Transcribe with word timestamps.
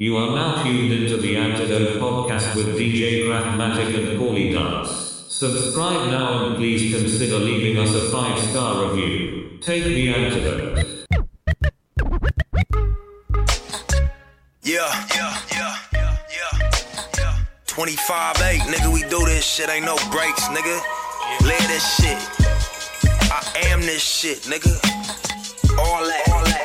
You 0.00 0.16
are 0.16 0.30
now 0.30 0.62
tuned 0.62 0.92
into 0.92 1.16
the 1.16 1.36
Antidote 1.36 2.00
podcast 2.00 2.54
with 2.54 2.78
DJ 2.78 3.24
Craftmatic 3.24 3.98
and 3.98 4.16
Paulie 4.16 4.52
Dance. 4.52 4.90
Subscribe 5.28 6.08
now 6.12 6.46
and 6.46 6.54
please 6.54 6.94
consider 6.94 7.40
leaving 7.40 7.82
us 7.82 7.92
a 7.96 8.08
five 8.08 8.38
star 8.38 8.92
review. 8.92 9.58
Take 9.60 9.82
the 9.82 10.14
antidote. 10.14 10.86
Yeah, 14.62 15.06
yeah, 15.16 15.36
yeah, 15.50 15.76
yeah, 15.92 16.70
yeah. 17.18 17.34
25 17.66 18.36
8, 18.40 18.60
nigga, 18.60 18.94
we 18.94 19.00
do 19.08 19.24
this 19.24 19.44
shit, 19.44 19.68
ain't 19.68 19.84
no 19.84 19.96
breaks, 20.12 20.44
nigga. 20.44 20.80
Live 21.42 21.66
this 21.66 21.96
shit. 21.96 22.18
I 23.32 23.66
am 23.66 23.80
this 23.80 24.04
shit, 24.04 24.42
nigga. 24.42 24.78
All 25.76 26.04
that, 26.06 26.28
all 26.30 26.44
that, 26.44 26.57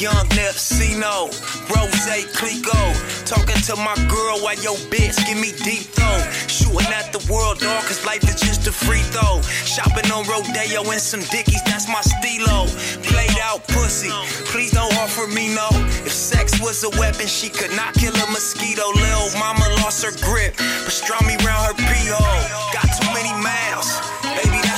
Young 0.00 0.24
Nepsino, 0.32 1.28
Rose 1.68 2.08
Clico. 2.32 2.80
Talking 3.28 3.60
to 3.68 3.76
my 3.76 3.92
girl 4.08 4.40
while 4.40 4.56
your 4.64 4.80
bitch 4.88 5.20
give 5.28 5.36
me 5.36 5.52
deep 5.60 5.92
throw. 5.92 6.16
Shooting 6.48 6.88
at 6.88 7.12
the 7.12 7.20
world, 7.30 7.60
dog, 7.60 7.84
cause 7.84 8.00
life 8.06 8.24
is 8.24 8.40
just 8.40 8.66
a 8.66 8.72
free 8.72 9.04
throw. 9.12 9.42
Shopping 9.68 10.10
on 10.10 10.24
Rodeo 10.24 10.88
and 10.88 11.00
some 11.00 11.20
dickies, 11.28 11.60
that's 11.68 11.86
my 11.86 12.00
stilo. 12.00 12.64
Played 13.12 13.36
out 13.44 13.68
pussy, 13.68 14.08
please 14.48 14.72
don't 14.72 14.96
offer 14.96 15.26
me 15.28 15.54
no. 15.54 15.68
If 16.08 16.12
sex 16.12 16.58
was 16.62 16.82
a 16.82 16.90
weapon, 16.98 17.26
she 17.26 17.50
could 17.50 17.76
not 17.76 17.92
kill 17.92 18.16
a 18.16 18.26
mosquito. 18.32 18.88
Lil' 18.96 19.36
mama 19.36 19.68
lost 19.84 20.00
her 20.00 20.16
grip, 20.24 20.56
pastrami 20.88 21.36
round 21.44 21.68
her 21.68 21.76
pee 21.76 22.08
hole. 22.08 22.40
Got 22.72 22.88
too 22.96 23.12
many 23.12 23.36
miles, 23.36 24.00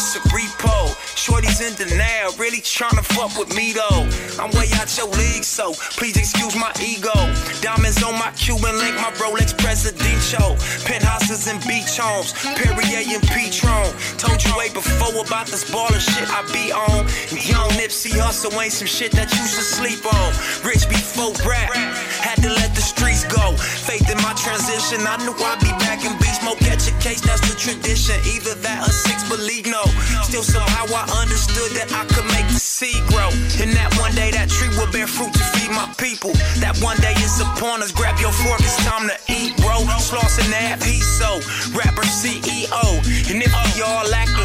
that's 0.02 0.16
a 0.16 0.20
repo. 0.34 0.91
Shorty's 1.16 1.61
in 1.61 1.74
denial, 1.79 2.33
really 2.38 2.59
tryna 2.59 3.05
fuck 3.15 3.39
with 3.39 3.55
me 3.55 3.72
though. 3.72 4.03
I'm 4.42 4.50
way 4.59 4.67
out 4.75 4.91
your 4.98 5.06
league, 5.14 5.44
so 5.44 5.72
please 5.94 6.17
excuse 6.17 6.56
my 6.56 6.72
ego. 6.83 7.14
Diamonds 7.62 8.03
on 8.03 8.19
my 8.19 8.33
Cuban 8.34 8.75
link, 8.78 8.97
my 8.97 9.12
Rolex 9.22 9.56
Presidential. 9.56 10.59
Penthouses 10.83 11.47
and 11.47 11.62
beach 11.70 11.94
homes, 11.94 12.34
Perrier 12.59 13.06
and 13.14 13.22
Patrón. 13.31 13.94
Told 14.19 14.42
you 14.42 14.50
way 14.59 14.75
before 14.75 15.14
about 15.22 15.47
this 15.47 15.70
baller 15.70 16.03
shit 16.03 16.27
I 16.27 16.42
be 16.50 16.72
on. 16.72 17.06
Young 17.47 17.70
Nipsey 17.78 18.11
Hussle 18.19 18.50
ain't 18.59 18.72
some 18.72 18.89
shit 18.89 19.12
that 19.12 19.31
you 19.31 19.44
should 19.47 19.69
sleep 19.78 20.03
on. 20.03 20.28
Rich 20.66 20.89
before 20.91 21.31
rap, 21.47 21.70
had 22.27 22.42
to 22.42 22.50
let 22.50 22.75
the 22.75 22.83
streets 22.83 23.22
go. 23.31 23.55
Faith 23.87 24.11
in 24.11 24.19
my 24.19 24.34
transition, 24.34 25.06
I 25.06 25.22
knew 25.22 25.34
I'd 25.39 25.61
be 25.62 25.70
back 25.78 26.03
in 26.05 26.16
beast 26.19 26.42
mode. 26.42 26.59
Catch 26.59 26.91
a 26.91 26.94
case, 26.98 27.20
that's 27.20 27.47
the 27.47 27.55
tradition. 27.55 28.19
Either 28.27 28.59
Still 30.42 30.60
how 30.74 30.90
I 30.90 31.06
understood 31.22 31.70
that 31.78 31.94
I 31.94 32.02
could 32.10 32.26
make 32.34 32.46
the 32.50 32.58
seed 32.58 32.98
grow. 33.06 33.30
And 33.62 33.70
that 33.78 33.94
one 34.02 34.10
day 34.18 34.34
that 34.34 34.50
tree 34.50 34.74
will 34.74 34.90
bear 34.90 35.06
fruit 35.06 35.32
to 35.32 35.44
feed 35.54 35.70
my 35.70 35.86
people. 36.02 36.34
That 36.58 36.74
one 36.82 36.98
day 36.98 37.14
is 37.22 37.38
upon 37.38 37.78
us. 37.78 37.92
Grab 37.94 38.18
your 38.18 38.34
fork, 38.34 38.58
it's 38.58 38.74
time 38.82 39.06
to 39.06 39.14
eat, 39.30 39.54
bro. 39.62 39.86
Slauson 40.02 40.50
that 40.50 40.82
he's 40.82 41.06
so 41.06 41.38
rapper 41.78 42.02
CEO. 42.02 42.82
And 43.30 43.38
if 43.38 43.54
we 43.54 43.82
all 43.86 44.02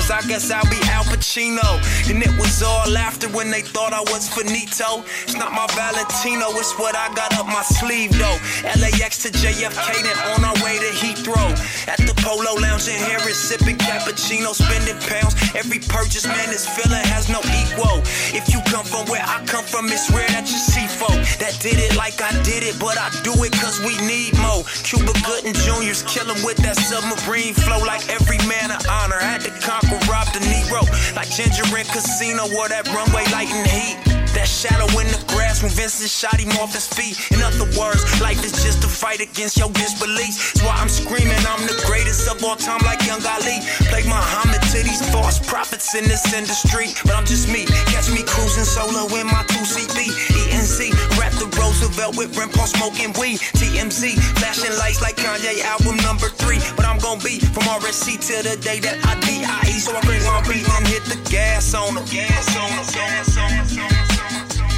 actors, 0.09 0.25
I 0.25 0.27
guess 0.27 0.51
I'll 0.51 0.69
be 0.69 0.77
Al 0.89 1.03
Pacino. 1.03 1.65
And 2.09 2.21
it 2.21 2.31
was 2.39 2.61
all 2.63 2.89
laughter 2.89 3.27
when 3.29 3.51
they 3.51 3.61
thought 3.61 3.93
I 3.93 4.01
was 4.11 4.29
finito. 4.29 5.03
It's 5.23 5.35
not 5.35 5.51
my 5.51 5.67
Valentino, 5.75 6.49
it's 6.57 6.77
what 6.77 6.95
I 6.95 7.13
got 7.13 7.33
up 7.37 7.47
my 7.47 7.63
sleeve 7.63 8.11
though. 8.11 8.37
LAX 8.79 9.23
to 9.23 9.29
JFK, 9.29 10.03
then 10.03 10.17
on 10.33 10.43
our 10.45 10.55
way 10.63 10.77
to 10.79 10.91
Heathrow. 10.95 11.49
At 11.87 11.99
the 11.99 12.13
Polo 12.23 12.59
Lounge 12.59 12.87
in 12.87 12.95
Harris, 12.95 13.37
sipping 13.37 13.77
cappuccino, 13.77 14.53
spending 14.53 14.99
pounds. 15.07 15.35
Every 15.55 15.79
purchase, 15.79 16.25
man, 16.25 16.49
this 16.49 16.67
feeling 16.67 17.03
has 17.13 17.29
no 17.29 17.39
equal. 17.63 18.01
If 18.35 18.51
you 18.53 18.61
come 18.67 18.85
from 18.85 19.05
where 19.07 19.23
I 19.23 19.43
come 19.45 19.65
from, 19.65 19.87
it's 19.87 20.09
rare 20.11 20.27
that 20.29 20.47
you 20.47 20.59
see 20.59 20.87
folk 20.87 21.17
that 21.39 21.57
did 21.61 21.79
it 21.79 21.95
like 21.95 22.21
I 22.21 22.31
did 22.43 22.63
it, 22.63 22.79
but 22.79 22.97
I 22.97 23.09
do 23.23 23.33
it 23.43 23.53
cause 23.53 23.79
we 23.81 23.97
need 24.05 24.37
more. 24.39 24.63
Cuba 24.83 25.13
Gooding 25.25 25.53
Jr.'s 25.53 26.03
killing 26.03 26.39
with 26.43 26.57
that 26.57 26.77
submarine 26.77 27.53
flow 27.53 27.79
like 27.85 28.07
every 28.09 28.39
man 28.47 28.71
of 28.71 28.81
honor. 28.87 29.19
Had 29.19 29.41
to 29.41 29.51
conquer 29.59 29.96
Rob 30.05 30.27
De 30.33 30.39
Niro 30.39 30.85
like 31.17 31.29
Ginger 31.33 31.65
in 31.73 31.85
Casino, 31.89 32.45
wore 32.53 32.69
that 32.69 32.85
runway 32.93 33.25
light 33.33 33.49
and 33.49 33.65
heat. 33.65 33.97
That 34.37 34.45
shadow 34.45 34.85
in 35.01 35.09
the 35.09 35.17
grass 35.33 35.65
when 35.65 35.73
Vincent 35.73 36.13
shot 36.13 36.37
him 36.37 36.53
off 36.61 36.69
his 36.69 36.85
feet. 36.85 37.17
In 37.33 37.41
other 37.41 37.65
words, 37.73 38.05
life 38.21 38.37
is 38.45 38.53
just 38.61 38.85
a 38.85 38.87
fight 38.87 39.17
against 39.17 39.57
your 39.57 39.73
disbeliefs. 39.73 40.53
That's 40.53 40.61
why 40.61 40.77
I'm 40.77 40.93
screaming, 40.93 41.41
I'm 41.49 41.65
the 41.65 41.73
greatest 41.89 42.29
of 42.29 42.37
all 42.45 42.53
time, 42.53 42.85
like 42.85 43.01
Young 43.01 43.23
Ali. 43.25 43.65
Play 43.89 44.05
Muhammad 44.05 44.61
to 44.69 44.79
these 44.85 45.01
false 45.09 45.41
prophets 45.41 45.97
in 45.97 46.05
this 46.05 46.21
industry. 46.37 46.93
But 47.01 47.17
I'm 47.17 47.25
just 47.25 47.49
me, 47.49 47.65
catch 47.89 48.13
me 48.13 48.21
cruising 48.21 48.67
solo 48.67 49.09
in 49.17 49.25
my 49.25 49.41
2CB. 49.49 50.13
ENC, 50.53 50.93
the 51.39 51.47
Roosevelt 51.57 52.17
with 52.17 52.37
Ren 52.37 52.49
Paul 52.49 52.67
smoking 52.67 53.13
weed. 53.19 53.39
TMZ, 53.57 54.19
flashing 54.39 54.75
lights 54.77 55.01
like 55.01 55.15
Kanye 55.15 55.61
album 55.63 55.97
number 55.97 56.29
three. 56.29 56.59
But 56.75 56.85
I'm 56.85 56.99
gonna 56.99 57.23
be 57.23 57.39
from 57.39 57.63
RSC 57.63 58.17
till 58.17 58.43
the 58.43 58.57
day 58.61 58.79
that 58.79 58.97
I 59.05 59.19
DIE. 59.21 59.79
So 59.79 59.95
I 59.95 60.01
bring 60.01 60.23
my 60.23 60.41
beat 60.47 60.67
and 60.67 60.87
hit 60.87 61.03
the 61.05 61.17
gas 61.29 61.73
on 61.73 61.95
them. 61.95 62.05
Gas 62.05 62.47
on 62.55 62.69
them, 62.69 62.85
gas 62.93 63.37
on 63.37 63.49
them, 63.49 63.67
gas 63.75 64.59
on 64.59 64.67
them. 64.67 64.77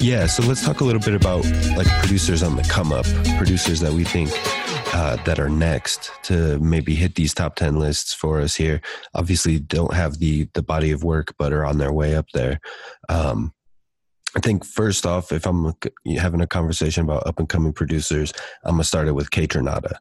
Yeah, 0.00 0.26
so 0.26 0.42
let's 0.42 0.64
talk 0.64 0.80
a 0.80 0.84
little 0.84 1.00
bit 1.00 1.14
about 1.14 1.44
like 1.76 1.86
producers 2.00 2.42
on 2.42 2.56
the 2.56 2.62
come 2.64 2.92
up, 2.92 3.06
producers 3.38 3.78
that 3.80 3.92
we 3.92 4.02
think 4.04 4.30
uh, 4.92 5.16
that 5.24 5.38
are 5.38 5.48
next 5.48 6.10
to 6.24 6.58
maybe 6.58 6.94
hit 6.94 7.14
these 7.14 7.34
top 7.34 7.56
ten 7.56 7.78
lists 7.78 8.12
for 8.12 8.40
us 8.40 8.54
here. 8.54 8.80
Obviously, 9.14 9.58
don't 9.58 9.94
have 9.94 10.18
the 10.18 10.48
the 10.54 10.62
body 10.62 10.90
of 10.90 11.04
work, 11.04 11.34
but 11.38 11.52
are 11.52 11.64
on 11.64 11.78
their 11.78 11.92
way 11.92 12.14
up 12.14 12.26
there. 12.34 12.60
Um, 13.08 13.52
I 14.36 14.40
think 14.40 14.64
first 14.64 15.04
off, 15.04 15.32
if 15.32 15.46
I'm 15.46 15.74
having 16.16 16.40
a 16.40 16.46
conversation 16.46 17.04
about 17.04 17.26
up 17.26 17.38
and 17.38 17.48
coming 17.48 17.72
producers, 17.72 18.32
I'm 18.64 18.74
gonna 18.74 18.84
start 18.84 19.08
it 19.08 19.12
with 19.12 19.30
Kaytranada. 19.30 19.96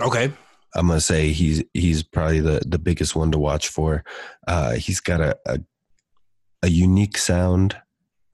Okay. 0.00 0.32
I'm 0.74 0.86
gonna 0.86 1.00
say 1.00 1.30
he's 1.30 1.62
he's 1.74 2.02
probably 2.02 2.40
the 2.40 2.62
the 2.66 2.78
biggest 2.78 3.16
one 3.16 3.32
to 3.32 3.38
watch 3.38 3.68
for. 3.68 4.04
Uh, 4.46 4.72
he's 4.72 5.00
got 5.00 5.20
a, 5.20 5.36
a 5.46 5.60
a 6.62 6.68
unique 6.68 7.18
sound 7.18 7.76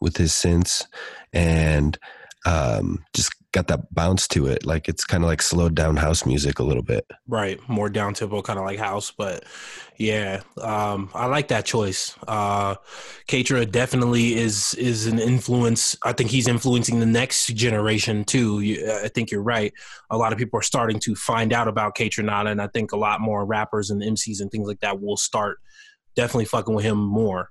with 0.00 0.16
his 0.16 0.32
synths 0.32 0.84
and 1.32 1.98
um, 2.44 3.04
just 3.14 3.32
got 3.56 3.68
that 3.68 3.94
bounce 3.94 4.28
to 4.28 4.46
it. 4.46 4.66
Like 4.66 4.86
it's 4.86 5.04
kind 5.04 5.24
of 5.24 5.28
like 5.28 5.40
slowed 5.40 5.74
down 5.74 5.96
house 5.96 6.26
music 6.26 6.58
a 6.58 6.62
little 6.62 6.82
bit. 6.82 7.10
Right. 7.26 7.58
More 7.68 7.88
down 7.88 8.12
tempo, 8.12 8.42
kind 8.42 8.58
of 8.58 8.66
like 8.66 8.78
house. 8.78 9.10
But 9.10 9.44
yeah, 9.96 10.42
um, 10.60 11.10
I 11.14 11.24
like 11.24 11.48
that 11.48 11.64
choice. 11.64 12.14
Uh, 12.28 12.74
Kaytra 13.28 13.70
definitely 13.70 14.34
is 14.36 14.74
is 14.74 15.06
an 15.06 15.18
influence. 15.18 15.96
I 16.04 16.12
think 16.12 16.30
he's 16.30 16.48
influencing 16.48 17.00
the 17.00 17.06
next 17.06 17.46
generation 17.54 18.24
too. 18.24 18.60
You, 18.60 18.92
I 19.04 19.08
think 19.08 19.30
you're 19.30 19.42
right. 19.42 19.72
A 20.10 20.18
lot 20.18 20.32
of 20.34 20.38
people 20.38 20.58
are 20.58 20.62
starting 20.62 21.00
to 21.00 21.14
find 21.14 21.54
out 21.54 21.66
about 21.66 21.96
Kaytranada, 21.96 22.50
and 22.50 22.60
I 22.60 22.66
think 22.68 22.92
a 22.92 22.98
lot 22.98 23.22
more 23.22 23.46
rappers 23.46 23.88
and 23.88 24.02
MCs 24.02 24.42
and 24.42 24.50
things 24.50 24.68
like 24.68 24.80
that 24.80 25.00
will 25.00 25.16
start 25.16 25.58
definitely 26.14 26.44
fucking 26.44 26.74
with 26.74 26.84
him 26.84 26.98
more. 26.98 27.50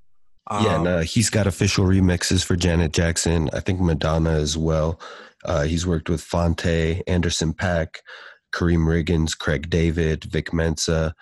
yeah, 0.51 0.57
Um, 0.57 0.65
and 0.67 0.87
uh, 0.87 0.99
he's 0.99 1.31
got 1.31 1.47
official 1.47 1.85
remixes 1.85 2.45
for 2.45 2.55
Janet 2.55 2.93
Jackson. 2.93 3.49
I 3.53 3.59
think 3.59 3.79
Madonna 3.79 4.31
as 4.33 4.55
well. 4.55 4.99
Uh, 5.45 5.63
he's 5.63 5.87
worked 5.87 6.09
with 6.09 6.21
Phonte, 6.21 7.01
Anderson 7.07 7.53
.Paak, 7.53 7.97
Karriem 8.53 8.85
Riggins, 8.85 9.37
Craig 9.37 9.69
David, 9.69 10.23
Vic 10.25 10.53
Mensa, 10.53 11.13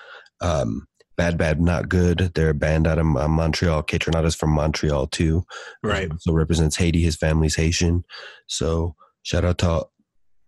um, 0.41 0.87
Bad 1.15 1.37
Bad 1.37 1.61
Not 1.61 1.89
Good. 1.89 2.31
They're 2.33 2.49
a 2.49 2.55
band 2.55 2.87
out 2.87 2.97
of 2.97 3.05
uh, 3.15 3.27
Montreal. 3.27 3.83
Kaytranada's 3.83 4.35
from 4.35 4.51
Montreal 4.51 5.07
too. 5.07 5.43
Right. 5.83 6.11
So 6.19 6.33
represents 6.33 6.75
Haiti. 6.75 7.01
His 7.01 7.15
family's 7.15 7.55
Haitian. 7.55 8.03
So 8.47 8.95
shout 9.21 9.45
out 9.45 9.59
to 9.59 9.87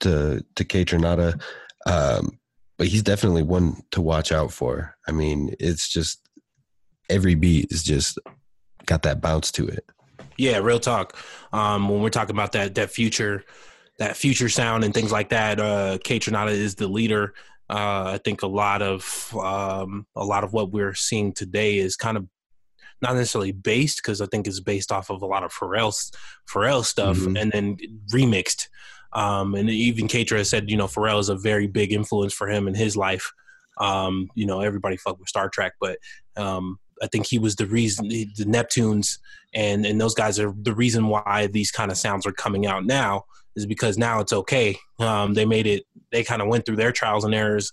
to 0.01 0.43
to 0.55 0.65
Kaytranada. 0.65 1.41
Um, 1.85 2.39
but 2.77 2.87
he's 2.87 3.03
definitely 3.03 3.43
one 3.43 3.81
to 3.91 4.01
watch 4.01 4.31
out 4.31 4.51
for. 4.51 4.95
I 5.07 5.11
mean, 5.11 5.55
it's 5.59 5.87
just 5.87 6.27
every 7.09 7.35
beat 7.35 7.71
is 7.71 7.83
just 7.83 8.17
got 8.85 9.03
that 9.03 9.21
bounce 9.21 9.51
to 9.53 9.67
it. 9.67 9.85
Yeah, 10.37 10.57
real 10.59 10.79
talk. 10.79 11.17
Um, 11.53 11.89
when 11.89 12.01
we're 12.01 12.09
talking 12.09 12.35
about 12.35 12.51
that 12.53 12.75
that 12.75 12.91
future, 12.91 13.43
that 13.99 14.17
future 14.17 14.49
sound 14.49 14.83
and 14.83 14.93
things 14.93 15.11
like 15.11 15.29
that, 15.29 15.59
uh, 15.59 15.97
Kaytranada 16.03 16.51
is 16.51 16.75
the 16.75 16.87
leader. 16.87 17.33
Uh, 17.69 18.11
I 18.13 18.19
think 18.23 18.43
a 18.43 18.47
lot 18.47 18.81
of 18.81 19.33
um, 19.41 20.05
a 20.15 20.23
lot 20.25 20.43
of 20.43 20.53
what 20.53 20.71
we're 20.71 20.93
seeing 20.93 21.33
today 21.33 21.77
is 21.77 21.95
kind 21.95 22.17
of 22.17 22.27
not 23.01 23.15
necessarily 23.15 23.51
based 23.51 23.97
because 23.97 24.21
I 24.21 24.25
think 24.27 24.47
it's 24.47 24.59
based 24.59 24.91
off 24.91 25.09
of 25.09 25.21
a 25.21 25.25
lot 25.25 25.43
of 25.43 25.53
Pharrell 25.53 25.93
Pharrell 26.49 26.83
stuff 26.83 27.17
Mhm. 27.17 27.39
and 27.41 27.51
then 27.51 27.77
remixed. 28.13 28.67
Um, 29.13 29.55
and 29.55 29.69
even 29.69 30.07
Kaytra 30.07 30.37
has 30.39 30.49
said, 30.49 30.69
you 30.69 30.75
know, 30.77 30.87
Pharrell 30.87 31.19
is 31.19 31.29
a 31.29 31.35
very 31.35 31.67
big 31.67 31.93
influence 31.93 32.33
for 32.33 32.49
him 32.49 32.67
in 32.67 32.75
his 32.75 32.97
life. 32.97 33.31
Um, 33.79 34.29
you 34.35 34.45
know, 34.45 34.59
everybody 34.61 34.97
fuck 34.97 35.19
with 35.19 35.29
Star 35.29 35.49
Trak, 35.49 35.71
but 35.79 35.97
um, 36.35 36.79
I 37.01 37.07
think 37.07 37.25
he 37.27 37.39
was 37.39 37.55
the 37.55 37.65
reason 37.65 38.07
the 38.07 38.45
Neptunes 38.45 39.17
and 39.53 39.85
and 39.85 39.99
those 39.99 40.13
guys 40.13 40.39
are 40.39 40.53
the 40.61 40.73
reason 40.73 41.07
why 41.07 41.47
these 41.51 41.71
kind 41.71 41.91
of 41.91 41.97
sounds 41.97 42.25
are 42.25 42.31
coming 42.31 42.65
out 42.65 42.85
now 42.85 43.25
is 43.55 43.65
because 43.65 43.97
now 43.97 44.19
it's 44.19 44.33
okay. 44.33 44.77
Um, 44.99 45.33
they 45.33 45.45
made 45.45 45.67
it. 45.67 45.83
They 46.11 46.23
kind 46.23 46.41
of 46.41 46.47
went 46.47 46.65
through 46.65 46.75
their 46.75 46.91
trials 46.91 47.23
and 47.23 47.33
errors 47.33 47.71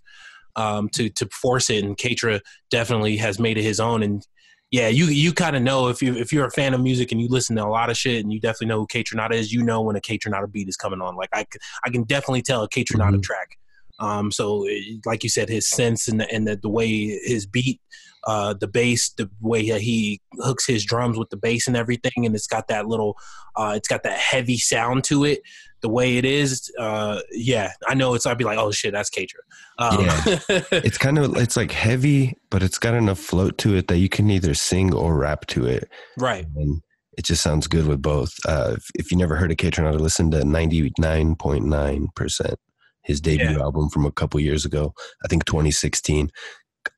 um, 0.56 0.88
to 0.90 1.08
to 1.10 1.28
force 1.32 1.70
it, 1.70 1.84
and 1.84 1.96
Kaytra 1.96 2.40
definitely 2.70 3.16
has 3.19 3.38
made 3.38 3.58
it 3.58 3.62
his 3.62 3.80
own. 3.80 4.02
And 4.02 4.26
yeah, 4.70 4.88
you 4.88 5.06
you 5.06 5.32
kind 5.32 5.56
of 5.56 5.62
know 5.62 5.88
if 5.88 6.02
you 6.02 6.14
if 6.14 6.32
you're 6.32 6.46
a 6.46 6.50
fan 6.50 6.74
of 6.74 6.80
music 6.80 7.12
and 7.12 7.20
you 7.20 7.28
listen 7.28 7.56
to 7.56 7.64
a 7.64 7.66
lot 7.66 7.90
of 7.90 7.96
shit, 7.96 8.22
and 8.22 8.32
you 8.32 8.40
definitely 8.40 8.69
know 8.69 8.80
who 8.80 8.86
Kaytranada 8.86 9.34
is. 9.34 9.52
You 9.52 9.62
know 9.62 9.82
when 9.82 9.96
a 9.96 10.00
Kaytranada 10.00 10.50
beat 10.50 10.69
is 10.69 10.76
coming 10.76 11.00
on. 11.00 11.16
Like 11.16 11.30
I 11.32 11.46
I 11.84 11.90
can 11.90 12.04
definitely 12.04 12.42
tell 12.42 12.62
a 12.62 12.69
Kaytranada 12.69 13.12
mm-hmm. 13.12 13.20
track. 13.20 13.58
Um, 13.98 14.32
so, 14.32 14.66
like 15.06 15.22
you 15.22 15.30
said, 15.30 15.48
his 15.48 15.69
sense 15.69 16.08
and 16.08 16.19
the, 16.19 16.30
and 16.32 16.46
the, 16.46 16.56
the 16.56 16.69
way 16.69 16.88
his 17.24 17.46
beat, 17.46 17.80
uh, 18.26 18.54
the 18.54 18.69
bass, 18.69 19.10
the 19.10 19.30
way 19.40 19.69
that 19.70 19.80
he 19.80 20.20
hooks 20.34 20.66
his 20.66 20.84
drums 20.84 21.19
with 21.19 21.30
the 21.30 21.36
bass 21.36 21.66
and 21.66 21.76
everything, 21.76 22.24
and 22.24 22.34
it's 22.34 22.46
got 22.46 22.69
that 22.69 22.86
little, 22.86 23.16
uh, 23.56 23.74
it's 23.76 23.88
got 23.88 24.02
that 24.02 24.19
heavy 24.19 24.58
sound 24.58 25.04
to 25.04 25.24
it. 25.24 25.42
The 25.80 25.88
way 25.88 26.16
it 26.16 26.24
is, 26.24 26.70
uh, 26.78 27.20
yeah, 27.32 27.72
I 27.88 27.94
know 27.94 28.14
it's. 28.14 28.24
I'd 28.24 28.38
be 28.38 28.44
like, 28.44 28.58
oh 28.58 28.70
shit, 28.70 28.92
that's 28.92 29.10
Kaytra. 29.10 29.40
Um, 29.78 30.04
yeah, 30.04 30.38
it's 30.70 30.98
kind 30.98 31.19
of 31.19 31.36
it's 31.36 31.56
like 31.56 31.72
heavy, 31.72 32.38
but 32.50 32.62
it's 32.62 32.78
got 32.78 32.94
enough 32.94 33.19
float 33.19 33.58
to 33.58 33.74
it 33.76 33.88
that 33.88 33.98
you 33.98 34.08
can 34.08 34.30
either 34.30 34.54
sing 34.54 34.94
or 34.94 35.16
rap 35.16 35.46
to 35.48 35.66
it. 35.66 35.88
Right. 36.16 36.46
And 36.54 36.82
it 37.19 37.24
just 37.24 37.42
sounds 37.42 37.66
good 37.66 37.88
with 37.88 38.00
both. 38.00 38.32
Uh, 38.46 38.74
if, 38.76 38.90
if 38.94 39.10
you 39.10 39.16
never 39.16 39.34
heard 39.34 39.50
of 39.50 39.56
Kaytra, 39.56 39.98
listen 39.98 40.30
to 40.30 40.44
ninety 40.44 40.92
nine 40.98 41.34
point 41.34 41.64
nine 41.64 42.08
percent 42.14 42.60
his 43.02 43.20
debut 43.20 43.50
yeah. 43.50 43.60
album 43.60 43.88
from 43.88 44.06
a 44.06 44.12
couple 44.12 44.40
years 44.40 44.64
ago. 44.64 44.94
I 45.24 45.28
think 45.28 45.44
2016. 45.44 46.30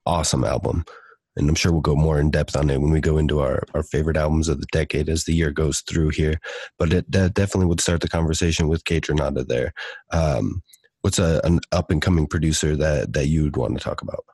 Awesome 0.06 0.44
album. 0.44 0.84
And 1.36 1.48
I'm 1.48 1.54
sure 1.54 1.72
we'll 1.72 1.80
go 1.80 1.96
more 1.96 2.20
in 2.20 2.30
depth 2.30 2.56
on 2.56 2.70
it 2.70 2.80
when 2.80 2.90
we 2.92 3.00
go 3.00 3.18
into 3.18 3.40
our, 3.40 3.64
our 3.74 3.82
favorite 3.82 4.16
albums 4.16 4.48
of 4.48 4.60
the 4.60 4.66
decade 4.72 5.08
as 5.08 5.24
the 5.24 5.34
year 5.34 5.50
goes 5.50 5.80
through 5.80 6.10
here. 6.10 6.40
But 6.78 6.92
it, 6.92 7.10
that 7.10 7.34
definitely 7.34 7.66
would 7.66 7.80
start 7.80 8.00
the 8.00 8.08
conversation 8.08 8.68
with 8.68 8.84
Kaytranada 8.84 9.46
there. 9.46 9.72
Um, 10.12 10.62
what's 11.02 11.18
a, 11.18 11.40
an 11.44 11.60
up 11.72 11.90
and 11.90 12.00
coming 12.00 12.26
producer 12.26 12.76
that, 12.76 13.12
that 13.12 13.26
you'd 13.26 13.56
want 13.56 13.76
to 13.76 13.82
talk 13.82 14.02
about? 14.02 14.24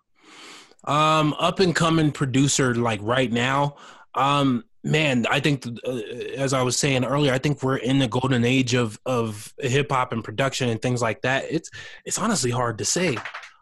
Um, 0.84 1.34
up 1.38 1.60
and 1.60 1.74
coming 1.74 2.12
producer 2.12 2.74
like 2.74 3.00
right 3.02 3.30
now. 3.30 3.76
Um, 4.14 4.64
man, 4.82 5.26
I 5.30 5.40
think 5.40 5.66
uh, 5.66 5.90
as 6.36 6.52
I 6.52 6.62
was 6.62 6.76
saying 6.76 7.04
earlier, 7.04 7.32
I 7.32 7.38
think 7.38 7.62
we're 7.62 7.76
in 7.76 7.98
the 7.98 8.08
golden 8.08 8.44
age 8.44 8.74
of 8.74 8.98
of 9.06 9.52
hip 9.58 9.90
hop 9.90 10.12
and 10.12 10.24
production 10.24 10.68
and 10.68 10.80
things 10.80 11.02
like 11.02 11.22
that. 11.22 11.44
It's 11.50 11.70
it's 12.04 12.18
honestly 12.18 12.50
hard 12.50 12.78
to 12.78 12.84
say 12.84 13.18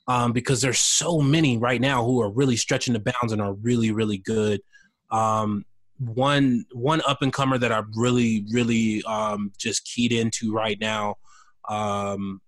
um, 0.08 0.32
because 0.32 0.60
there's 0.60 0.80
so 0.80 1.20
many 1.20 1.58
right 1.58 1.80
now 1.80 2.04
who 2.04 2.20
are 2.20 2.30
really 2.30 2.56
stretching 2.56 2.94
the 2.94 3.00
bounds 3.00 3.32
and 3.32 3.40
are 3.40 3.52
really 3.52 3.92
really 3.92 4.18
good. 4.18 4.60
Um, 5.10 5.64
one 5.98 6.64
one 6.72 7.02
up 7.06 7.22
and 7.22 7.32
comer 7.32 7.58
that 7.58 7.72
I'm 7.72 7.90
really 7.94 8.44
really 8.50 9.02
um, 9.04 9.52
just 9.58 9.84
keyed 9.84 10.12
into 10.12 10.52
right 10.52 10.78
now 10.80 11.16
um, 11.68 12.40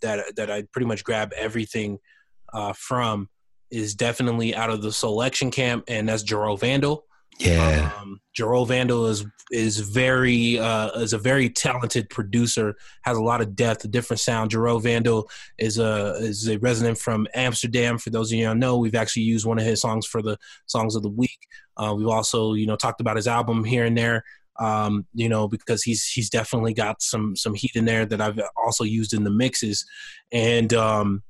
that 0.00 0.36
that 0.36 0.50
I 0.50 0.62
pretty 0.72 0.86
much 0.86 1.04
grab 1.04 1.32
everything 1.36 1.98
uh, 2.52 2.72
from 2.74 3.28
is 3.70 3.94
definitely 3.94 4.54
out 4.54 4.70
of 4.70 4.80
the 4.80 4.88
Soulection 4.88 5.52
camp, 5.52 5.84
and 5.88 6.08
that's 6.08 6.22
Jarreau 6.22 6.58
Vandal. 6.58 7.04
Yeah, 7.38 7.92
um, 8.00 8.20
Jarreau 8.36 8.66
Vandal 8.66 9.06
is 9.06 9.24
is 9.52 9.78
very 9.78 10.58
uh, 10.58 10.90
is 11.00 11.12
a 11.12 11.18
very 11.18 11.48
talented 11.48 12.10
producer. 12.10 12.74
Has 13.02 13.16
a 13.16 13.22
lot 13.22 13.40
of 13.40 13.54
depth, 13.54 13.84
a 13.84 13.88
different 13.88 14.20
sound. 14.20 14.50
Jarreau 14.50 14.82
Vandal 14.82 15.28
is 15.56 15.78
a 15.78 16.16
is 16.18 16.48
a 16.48 16.58
resident 16.58 16.98
from 16.98 17.28
Amsterdam. 17.34 17.98
For 17.98 18.10
those 18.10 18.32
of 18.32 18.38
you 18.38 18.44
don't 18.44 18.58
know, 18.58 18.76
we've 18.76 18.96
actually 18.96 19.22
used 19.22 19.46
one 19.46 19.58
of 19.58 19.64
his 19.64 19.80
songs 19.80 20.04
for 20.04 20.20
the 20.20 20.36
songs 20.66 20.96
of 20.96 21.02
the 21.02 21.08
week. 21.08 21.38
Uh, 21.76 21.94
we've 21.96 22.08
also 22.08 22.54
you 22.54 22.66
know 22.66 22.76
talked 22.76 23.00
about 23.00 23.16
his 23.16 23.28
album 23.28 23.64
here 23.64 23.84
and 23.84 23.96
there. 23.96 24.24
Um, 24.60 25.06
you 25.14 25.28
know 25.28 25.46
because 25.46 25.84
he's 25.84 26.04
he's 26.04 26.30
definitely 26.30 26.74
got 26.74 27.00
some 27.00 27.36
some 27.36 27.54
heat 27.54 27.76
in 27.76 27.84
there 27.84 28.04
that 28.04 28.20
I've 28.20 28.40
also 28.56 28.82
used 28.82 29.14
in 29.14 29.22
the 29.22 29.30
mixes, 29.30 29.86
and 30.32 30.74
um, 30.74 31.22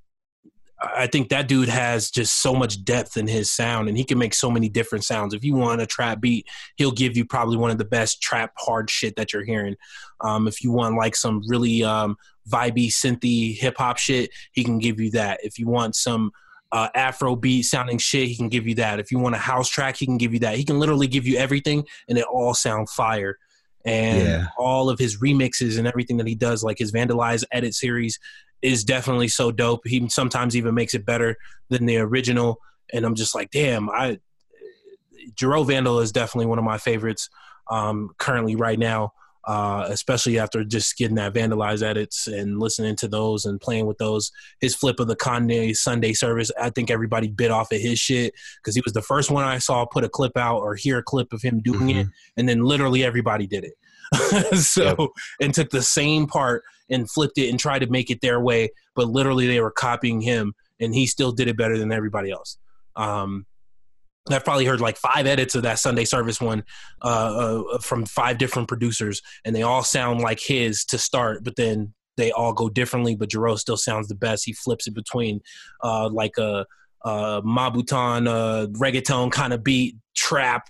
I 0.80 1.08
think 1.08 1.30
that 1.30 1.48
dude 1.48 1.68
has 1.68 2.10
just 2.10 2.40
so 2.40 2.54
much 2.54 2.84
depth 2.84 3.16
in 3.16 3.26
his 3.26 3.52
sound, 3.52 3.88
and 3.88 3.98
he 3.98 4.04
can 4.04 4.18
make 4.18 4.32
so 4.32 4.50
many 4.50 4.68
different 4.68 5.04
sounds. 5.04 5.34
If 5.34 5.42
you 5.42 5.54
want 5.54 5.80
a 5.80 5.86
trap 5.86 6.20
beat, 6.20 6.46
he'll 6.76 6.92
give 6.92 7.16
you 7.16 7.24
probably 7.24 7.56
one 7.56 7.70
of 7.70 7.78
the 7.78 7.84
best 7.84 8.22
trap 8.22 8.52
hard 8.56 8.88
shit 8.88 9.16
that 9.16 9.32
you're 9.32 9.44
hearing. 9.44 9.76
Um, 10.20 10.46
if 10.46 10.62
you 10.62 10.70
want 10.70 10.96
like 10.96 11.16
some 11.16 11.42
really 11.48 11.82
um, 11.82 12.16
vibey, 12.48 12.88
synthy 12.88 13.58
hip 13.58 13.76
hop 13.78 13.98
shit, 13.98 14.30
he 14.52 14.62
can 14.62 14.78
give 14.78 15.00
you 15.00 15.10
that. 15.12 15.40
If 15.42 15.58
you 15.58 15.66
want 15.66 15.96
some 15.96 16.30
uh, 16.70 16.88
Afro 16.94 17.34
beat 17.34 17.62
sounding 17.62 17.98
shit, 17.98 18.28
he 18.28 18.36
can 18.36 18.48
give 18.48 18.66
you 18.66 18.76
that. 18.76 19.00
If 19.00 19.10
you 19.10 19.18
want 19.18 19.34
a 19.34 19.38
house 19.38 19.68
track, 19.68 19.96
he 19.96 20.06
can 20.06 20.18
give 20.18 20.32
you 20.32 20.40
that. 20.40 20.56
He 20.56 20.64
can 20.64 20.78
literally 20.78 21.08
give 21.08 21.26
you 21.26 21.38
everything, 21.38 21.84
and 22.08 22.18
it 22.18 22.24
all 22.24 22.54
sound 22.54 22.88
fire. 22.90 23.38
And 23.84 24.22
yeah. 24.22 24.46
all 24.58 24.90
of 24.90 24.98
his 24.98 25.18
remixes 25.18 25.78
and 25.78 25.86
everything 25.86 26.18
that 26.18 26.26
he 26.26 26.34
does, 26.34 26.62
like 26.62 26.78
his 26.78 26.92
Vandalize 26.92 27.44
edit 27.50 27.74
series, 27.74 28.18
is 28.62 28.84
definitely 28.84 29.28
so 29.28 29.50
dope. 29.50 29.86
He 29.86 30.08
sometimes 30.08 30.56
even 30.56 30.74
makes 30.74 30.94
it 30.94 31.06
better 31.06 31.36
than 31.68 31.86
the 31.86 31.98
original. 31.98 32.58
And 32.92 33.04
I'm 33.04 33.14
just 33.14 33.34
like, 33.34 33.50
damn, 33.50 33.90
I 33.90 34.18
Jarreau 35.34 35.66
Vandal 35.66 36.00
is 36.00 36.12
definitely 36.12 36.46
one 36.46 36.58
of 36.58 36.64
my 36.64 36.78
favorites 36.78 37.28
um, 37.70 38.10
currently 38.18 38.56
right 38.56 38.78
now. 38.78 39.12
Uh, 39.46 39.86
especially 39.88 40.38
after 40.38 40.62
just 40.62 40.98
getting 40.98 41.14
that 41.14 41.32
vandalized 41.32 41.82
edits 41.82 42.26
and 42.26 42.60
listening 42.60 42.94
to 42.94 43.08
those 43.08 43.46
and 43.46 43.62
playing 43.62 43.86
with 43.86 43.96
those. 43.96 44.30
His 44.60 44.74
flip 44.74 45.00
of 45.00 45.06
the 45.08 45.16
Kanye 45.16 45.74
Sunday 45.74 46.12
service, 46.12 46.50
I 46.60 46.68
think 46.68 46.90
everybody 46.90 47.28
bit 47.28 47.50
off 47.50 47.72
of 47.72 47.80
his 47.80 47.98
shit 47.98 48.34
because 48.56 48.74
he 48.74 48.82
was 48.84 48.92
the 48.92 49.00
first 49.00 49.30
one 49.30 49.44
I 49.44 49.56
saw 49.56 49.86
put 49.86 50.04
a 50.04 50.08
clip 50.10 50.36
out 50.36 50.58
or 50.58 50.74
hear 50.74 50.98
a 50.98 51.02
clip 51.02 51.32
of 51.32 51.40
him 51.40 51.60
doing 51.60 51.80
mm-hmm. 51.80 51.98
it, 52.00 52.06
and 52.36 52.46
then 52.46 52.62
literally 52.62 53.02
everybody 53.04 53.46
did 53.46 53.64
it. 53.64 53.72
so 54.54 54.96
yep. 54.98 55.08
and 55.40 55.54
took 55.54 55.70
the 55.70 55.82
same 55.82 56.26
part 56.26 56.62
and 56.90 57.10
flipped 57.10 57.38
it 57.38 57.48
and 57.48 57.60
tried 57.60 57.80
to 57.80 57.86
make 57.86 58.10
it 58.10 58.20
their 58.20 58.40
way, 58.40 58.70
but 58.94 59.08
literally 59.08 59.46
they 59.46 59.60
were 59.60 59.70
copying 59.70 60.20
him, 60.20 60.54
and 60.80 60.94
he 60.94 61.06
still 61.06 61.32
did 61.32 61.48
it 61.48 61.56
better 61.56 61.76
than 61.78 61.92
everybody 61.92 62.30
else. 62.30 62.58
Um, 62.96 63.46
I've 64.30 64.44
probably 64.44 64.64
heard 64.66 64.80
like 64.80 64.96
five 64.96 65.26
edits 65.26 65.54
of 65.54 65.62
that 65.62 65.78
Sunday 65.78 66.04
service 66.04 66.40
one 66.40 66.64
uh, 67.02 67.62
uh, 67.74 67.78
from 67.78 68.06
five 68.06 68.38
different 68.38 68.68
producers, 68.68 69.22
and 69.44 69.54
they 69.54 69.62
all 69.62 69.82
sound 69.82 70.20
like 70.20 70.40
his 70.40 70.84
to 70.86 70.98
start, 70.98 71.44
but 71.44 71.56
then 71.56 71.94
they 72.16 72.30
all 72.32 72.52
go 72.52 72.68
differently. 72.68 73.16
But 73.16 73.30
Jarreau 73.30 73.58
still 73.58 73.76
sounds 73.76 74.08
the 74.08 74.14
best. 74.14 74.44
He 74.44 74.52
flips 74.52 74.86
it 74.86 74.94
between 74.94 75.40
uh, 75.82 76.08
like 76.10 76.36
a, 76.38 76.66
a 77.04 77.42
moombahton 77.42 78.28
uh, 78.28 78.66
reggaeton 78.68 79.32
kind 79.32 79.52
of 79.52 79.64
beat, 79.64 79.96
trap, 80.16 80.68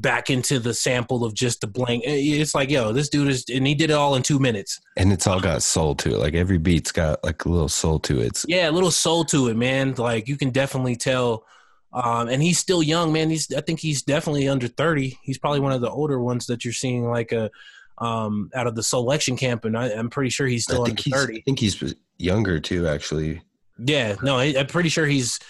back 0.00 0.30
into 0.30 0.58
the 0.58 0.72
sample 0.72 1.24
of 1.24 1.34
just 1.34 1.60
the 1.60 1.66
blank. 1.66 2.04
It's 2.06 2.54
like, 2.54 2.70
yo, 2.70 2.92
this 2.92 3.08
dude 3.08 3.28
is, 3.28 3.44
and 3.52 3.66
he 3.66 3.74
did 3.74 3.90
it 3.90 3.94
all 3.94 4.14
in 4.14 4.22
two 4.22 4.38
minutes. 4.38 4.80
And 4.96 5.12
it's 5.12 5.26
all 5.26 5.40
got 5.40 5.62
soul 5.62 5.94
to 5.96 6.14
it. 6.14 6.18
Like 6.18 6.34
every 6.34 6.58
beat's 6.58 6.92
got 6.92 7.22
like 7.24 7.44
a 7.44 7.48
little 7.48 7.68
soul 7.68 7.98
to 8.00 8.20
it. 8.20 8.26
It's, 8.26 8.46
yeah, 8.48 8.70
a 8.70 8.72
little 8.72 8.90
soul 8.90 9.24
to 9.26 9.48
it, 9.48 9.56
man. 9.56 9.94
Like 9.96 10.28
you 10.28 10.36
can 10.36 10.50
definitely 10.50 10.96
tell. 10.96 11.44
Um, 11.92 12.28
and 12.28 12.42
he's 12.42 12.58
still 12.58 12.82
young, 12.82 13.12
man. 13.12 13.30
He's, 13.30 13.52
I 13.52 13.60
think 13.60 13.80
he's 13.80 14.02
definitely 14.02 14.48
under 14.48 14.68
30. 14.68 15.18
He's 15.22 15.38
probably 15.38 15.60
one 15.60 15.72
of 15.72 15.80
the 15.80 15.90
older 15.90 16.20
ones 16.20 16.46
that 16.46 16.64
you're 16.64 16.74
seeing 16.74 17.08
like 17.08 17.32
a, 17.32 17.50
um, 17.98 18.50
out 18.54 18.66
of 18.66 18.76
the 18.76 18.82
Soulection 18.82 19.36
camp. 19.36 19.64
And 19.64 19.76
I, 19.76 19.88
am 19.88 20.10
pretty 20.10 20.30
sure 20.30 20.46
he's 20.46 20.64
still 20.64 20.84
under 20.84 21.02
30. 21.02 21.38
I 21.38 21.42
think 21.44 21.58
he's 21.58 21.94
younger 22.18 22.60
too, 22.60 22.86
actually. 22.86 23.42
Yeah, 23.78 24.16
no, 24.22 24.38
I'm 24.38 24.66
pretty 24.66 24.90
sure 24.90 25.06
he's 25.06 25.40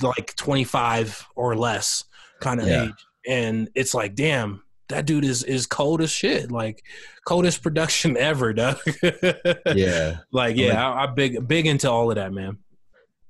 like 0.00 0.34
25 0.36 1.26
or 1.36 1.56
less 1.56 2.04
kind 2.40 2.60
of 2.60 2.66
yeah. 2.66 2.84
age 2.84 3.06
and 3.26 3.68
it's 3.74 3.94
like, 3.94 4.14
damn, 4.14 4.62
that 4.88 5.06
dude 5.06 5.24
is 5.24 5.42
is 5.42 5.66
cold 5.66 6.00
as 6.00 6.10
shit. 6.10 6.50
Like 6.50 6.82
coldest 7.26 7.62
production 7.62 8.16
ever, 8.16 8.52
dog. 8.52 8.78
yeah. 9.74 10.18
Like 10.32 10.56
yeah, 10.56 10.88
I, 10.88 11.04
I 11.04 11.06
big 11.06 11.46
big 11.46 11.66
into 11.66 11.90
all 11.90 12.10
of 12.10 12.16
that, 12.16 12.32
man. 12.32 12.58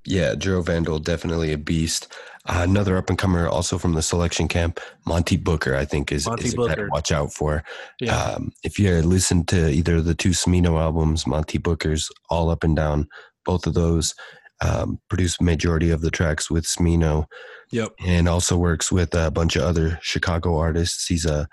Yeah, 0.06 0.34
Jarreau 0.34 0.62
Vandal, 0.62 0.98
definitely 0.98 1.52
a 1.52 1.58
beast. 1.58 2.12
Uh, 2.46 2.60
another 2.62 2.98
up 2.98 3.08
and 3.08 3.16
comer, 3.16 3.48
also 3.48 3.78
from 3.78 3.94
the 3.94 4.02
Soulection 4.02 4.50
camp, 4.50 4.78
Monte 5.06 5.38
Booker, 5.38 5.74
I 5.74 5.86
think 5.86 6.12
is, 6.12 6.28
is 6.40 6.52
a 6.52 6.56
guy 6.58 6.74
to 6.74 6.88
watch 6.90 7.10
out 7.10 7.32
for. 7.32 7.64
Yeah. 8.02 8.14
Um, 8.14 8.52
if 8.62 8.78
you 8.78 9.00
listen 9.00 9.46
to 9.46 9.70
either 9.70 9.96
of 9.96 10.04
the 10.04 10.14
two 10.14 10.30
Smino 10.30 10.78
albums, 10.78 11.26
Monte 11.26 11.56
Booker's 11.56 12.10
all 12.28 12.50
up 12.50 12.62
and 12.62 12.76
down, 12.76 13.08
both 13.46 13.66
of 13.66 13.72
those 13.72 14.14
um, 14.60 15.00
produced 15.08 15.40
majority 15.40 15.88
of 15.90 16.02
the 16.02 16.10
tracks 16.10 16.50
with 16.50 16.66
Smino. 16.66 17.24
Yep. 17.70 17.94
And 18.04 18.28
also 18.28 18.56
works 18.56 18.92
with 18.92 19.14
a 19.14 19.30
bunch 19.30 19.56
of 19.56 19.62
other 19.62 19.98
Chicago 20.02 20.56
artists. 20.56 21.06
He's 21.06 21.26
a 21.26 21.48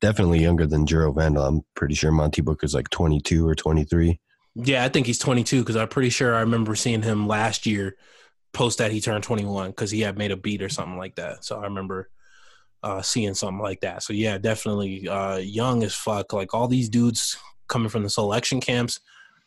definitely 0.00 0.40
younger 0.40 0.66
than 0.66 0.86
Jarreau 0.86 1.14
Vandal. 1.14 1.44
I'm 1.44 1.62
pretty 1.74 1.94
sure 1.94 2.10
Monte 2.10 2.42
Booker's 2.42 2.74
like 2.74 2.88
22 2.90 3.46
or 3.46 3.54
23. 3.54 4.18
Yeah, 4.54 4.84
I 4.84 4.88
think 4.88 5.06
he's 5.06 5.18
22 5.18 5.60
because 5.60 5.76
I'm 5.76 5.88
pretty 5.88 6.10
sure 6.10 6.34
I 6.34 6.40
remember 6.40 6.74
seeing 6.74 7.02
him 7.02 7.28
last 7.28 7.66
year 7.66 7.96
post 8.52 8.78
that 8.78 8.90
he 8.90 9.00
turned 9.00 9.22
21 9.22 9.70
because 9.70 9.90
he 9.90 10.00
had 10.00 10.18
made 10.18 10.32
a 10.32 10.36
beat 10.36 10.62
or 10.62 10.68
something 10.68 10.98
like 10.98 11.14
that. 11.16 11.44
So 11.44 11.60
I 11.60 11.64
remember 11.64 12.10
uh, 12.82 13.02
seeing 13.02 13.34
something 13.34 13.62
like 13.62 13.80
that. 13.80 14.02
So 14.02 14.12
yeah, 14.12 14.38
definitely 14.38 15.08
uh, 15.08 15.36
young 15.36 15.82
as 15.82 15.94
fuck. 15.94 16.32
Like 16.32 16.54
all 16.54 16.66
these 16.66 16.88
dudes 16.88 17.36
coming 17.68 17.88
from 17.88 18.02
the 18.02 18.08
Soulection 18.08 18.60
camps 18.60 19.00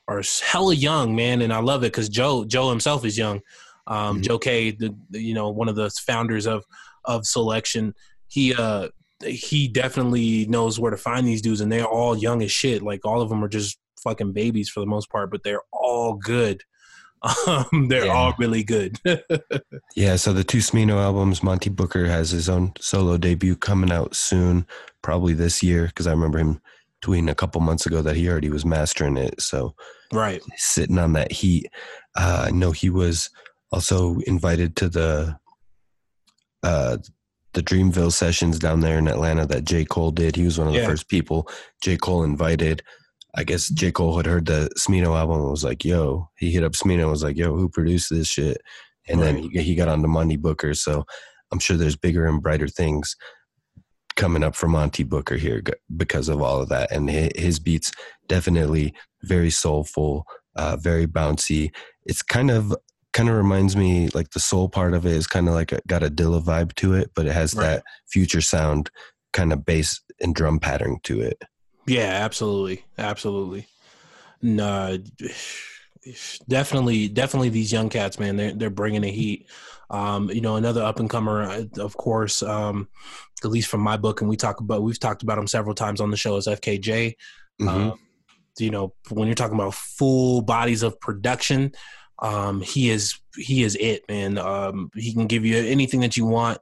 are 0.07 0.23
hella 0.43 0.75
young, 0.75 1.15
man, 1.15 1.41
and 1.41 1.53
I 1.53 1.59
love 1.59 1.83
it 1.83 1.91
because 1.91 2.09
Joe 2.09 2.45
Joe 2.45 2.69
himself 2.69 3.05
is 3.05 3.17
young. 3.17 3.41
Um, 3.87 4.15
mm-hmm. 4.15 4.21
Joe 4.23 4.39
Kay, 4.39 4.71
the, 4.71 4.95
the, 5.09 5.21
you 5.21 5.33
know 5.33 5.49
one 5.49 5.69
of 5.69 5.75
the 5.75 5.89
founders 6.05 6.47
of 6.47 6.63
of 7.05 7.23
Soulection. 7.23 7.93
He 8.27 8.53
uh 8.53 8.89
he 9.25 9.67
definitely 9.67 10.45
knows 10.47 10.79
where 10.79 10.91
to 10.91 10.97
find 10.97 11.27
these 11.27 11.41
dudes, 11.41 11.61
and 11.61 11.71
they're 11.71 11.85
all 11.87 12.17
young 12.17 12.41
as 12.41 12.51
shit. 12.51 12.81
Like 12.81 13.05
all 13.05 13.21
of 13.21 13.29
them 13.29 13.43
are 13.43 13.49
just 13.49 13.77
fucking 14.03 14.33
babies 14.33 14.69
for 14.69 14.79
the 14.81 14.85
most 14.85 15.09
part, 15.09 15.31
but 15.31 15.43
they're 15.43 15.61
all 15.71 16.15
good. 16.15 16.61
Um, 17.47 17.87
they're 17.87 18.07
Yeah. 18.07 18.11
all 18.11 18.33
really 18.37 18.63
good. 18.65 18.99
Yeah, 19.95 20.17
so 20.17 20.33
the 20.33 20.43
two 20.43 20.57
Smino 20.57 21.01
albums, 21.01 21.41
Monte 21.41 21.69
Booker 21.69 22.05
has 22.05 22.31
his 22.31 22.49
own 22.49 22.73
solo 22.81 23.17
debut 23.17 23.55
coming 23.55 23.91
out 23.93 24.13
soon, 24.13 24.65
probably 25.01 25.33
this 25.33 25.63
year, 25.63 25.85
because 25.85 26.05
I 26.05 26.11
remember 26.11 26.39
him 26.39 26.59
tweeting 27.01 27.29
a 27.29 27.35
couple 27.35 27.61
months 27.61 27.85
ago 27.85 28.01
that 28.01 28.17
he 28.17 28.27
already 28.27 28.49
was 28.49 28.65
mastering 28.65 29.15
it. 29.15 29.39
So 29.39 29.73
right. 30.11 30.41
sitting 30.57 30.97
on 30.97 31.13
that 31.13 31.31
heat. 31.31 31.69
Uh, 32.17 32.45
I 32.47 32.51
know 32.51 32.71
he 32.71 32.89
was 32.89 33.29
also 33.73 34.19
invited 34.27 34.75
to 34.77 34.89
the 34.89 35.37
uh, 36.61 36.97
the 37.53 37.61
Dreamville 37.61 38.11
sessions 38.11 38.57
down 38.57 38.79
there 38.79 38.97
in 38.97 39.07
Atlanta 39.07 39.45
that 39.47 39.65
J. 39.65 39.85
Cole 39.85 40.11
did. 40.11 40.35
He 40.35 40.45
was 40.45 40.57
one 40.57 40.67
of 40.67 40.73
the 40.73 40.79
Yeah. 40.79 40.87
first 40.87 41.09
people 41.09 41.49
J. 41.81 41.97
Cole 41.97 42.23
invited. 42.23 42.81
I 43.35 43.43
guess 43.43 43.67
J. 43.69 43.91
Cole 43.91 44.15
had 44.17 44.25
heard 44.27 44.45
the 44.45 44.69
Smino 44.77 45.17
album 45.17 45.41
and 45.41 45.49
was 45.49 45.63
like, 45.63 45.83
yo, 45.83 46.29
he 46.37 46.51
hit 46.51 46.63
up 46.63 46.73
Smino 46.73 47.01
and 47.01 47.09
was 47.09 47.23
like, 47.23 47.35
yo, 47.35 47.55
who 47.55 47.67
produced 47.67 48.09
this 48.11 48.27
shit? 48.27 48.61
And 49.07 49.21
then 49.21 49.37
he, 49.37 49.49
he 49.61 49.75
got 49.75 49.87
on 49.87 50.01
to 50.03 50.07
Monte 50.07 50.37
Booker. 50.37 50.73
So 50.75 51.03
I'm 51.51 51.59
sure 51.59 51.75
there's 51.75 51.95
bigger 51.95 52.25
and 52.27 52.41
brighter 52.41 52.67
things 52.67 53.15
coming 54.15 54.43
up 54.43 54.55
for 54.55 54.67
Monte 54.67 55.03
Booker 55.03 55.35
here 55.35 55.61
because 55.97 56.29
of 56.29 56.41
all 56.41 56.61
of 56.61 56.69
that. 56.69 56.91
And 56.91 57.09
his 57.09 57.59
beats 57.59 57.91
definitely 58.27 58.93
very 59.23 59.49
soulful, 59.49 60.25
uh, 60.55 60.77
very 60.77 61.07
bouncy. 61.07 61.71
It's 62.05 62.21
kind 62.21 62.51
of 62.51 62.73
kind 63.13 63.29
of 63.29 63.35
reminds 63.35 63.75
me 63.75 64.09
like 64.09 64.31
the 64.31 64.39
soul 64.39 64.67
part 64.69 64.93
of 64.93 65.05
it 65.05 65.11
is 65.13 65.27
kind 65.27 65.47
of 65.47 65.53
like 65.53 65.71
a, 65.71 65.79
got 65.87 66.03
a 66.03 66.09
Dilla 66.09 66.43
vibe 66.43 66.73
to 66.75 66.93
it, 66.93 67.11
but 67.15 67.25
it 67.27 67.31
has 67.33 67.53
Right. 67.53 67.65
that 67.65 67.83
future 68.07 68.41
sound 68.41 68.89
kind 69.33 69.53
of 69.53 69.65
bass 69.65 70.01
and 70.21 70.33
drum 70.35 70.59
pattern 70.59 70.97
to 71.03 71.21
it. 71.21 71.41
Yeah, 71.85 72.01
absolutely, 72.23 72.85
absolutely. 72.97 73.67
No, 74.41 74.97
definitely, 76.47 77.07
definitely. 77.07 77.49
These 77.49 77.71
young 77.71 77.89
cats, 77.89 78.19
man, 78.19 78.35
they're 78.35 78.53
they're 78.53 78.69
bringing 78.69 79.01
the 79.01 79.11
heat. 79.11 79.47
Um, 79.89 80.29
you 80.29 80.41
know, 80.41 80.55
another 80.55 80.81
up 80.81 80.99
and 80.99 81.09
comer, 81.09 81.43
uh, 81.43 81.65
of 81.79 81.95
course, 81.97 82.41
um, 82.41 82.87
at 83.43 83.49
least 83.51 83.69
from 83.69 83.81
my 83.81 83.97
book, 83.97 84.21
and 84.21 84.29
we 84.29 84.37
talk 84.37 84.59
about 84.59 84.81
we've 84.83 84.99
talked 84.99 85.23
about 85.23 85.37
him 85.37 85.47
several 85.47 85.75
times 85.75 86.01
on 86.01 86.09
the 86.11 86.17
show 86.17 86.35
is 86.37 86.47
FKJ. 86.47 87.15
Mhm. 87.61 87.67
Um, 87.67 87.99
you 88.59 88.69
know, 88.71 88.93
when 89.09 89.27
you're 89.27 89.35
talking 89.35 89.55
about 89.55 89.73
full 89.73 90.41
bodies 90.41 90.83
of 90.83 90.99
production, 90.99 91.71
um, 92.23 92.61
he 92.61 92.89
is 92.89 93.19
he 93.37 93.63
is 93.63 93.75
it, 93.75 94.07
man. 94.07 94.37
Um, 94.37 94.89
he 94.95 95.13
can 95.13 95.27
give 95.27 95.45
you 95.45 95.57
anything 95.57 95.99
that 95.99 96.17
you 96.17 96.25
want. 96.25 96.57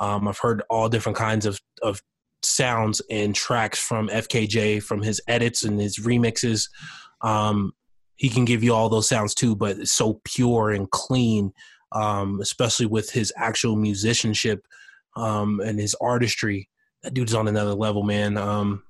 Um, 0.00 0.26
I've 0.26 0.38
heard 0.38 0.62
all 0.68 0.88
different 0.88 1.16
kinds 1.16 1.46
of 1.46 1.60
of 1.82 2.02
sounds 2.42 3.00
and 3.10 3.34
tracks 3.34 3.78
from 3.78 4.08
FKJ 4.08 4.82
from 4.82 5.00
his 5.00 5.22
edits 5.28 5.62
and 5.62 5.80
his 5.80 6.00
remixes. 6.00 6.68
Um, 7.22 7.72
he 8.16 8.28
can 8.28 8.44
give 8.44 8.62
you 8.62 8.74
all 8.74 8.88
those 8.88 9.08
sounds 9.08 9.34
too, 9.34 9.54
but 9.54 9.78
it's 9.78 9.92
so 9.92 10.20
pure 10.24 10.70
and 10.70 10.90
clean, 10.90 11.52
um, 11.92 12.40
especially 12.40 12.86
with 12.86 13.10
his 13.10 13.32
actual 13.36 13.76
musicianship 13.76 14.66
um, 15.16 15.60
and 15.60 15.78
his 15.78 15.94
artistry. 16.00 16.68
That 17.02 17.14
dude's 17.14 17.34
on 17.34 17.48
another 17.48 17.74
level, 17.74 18.02
man. 18.02 18.36
Um, 18.36 18.82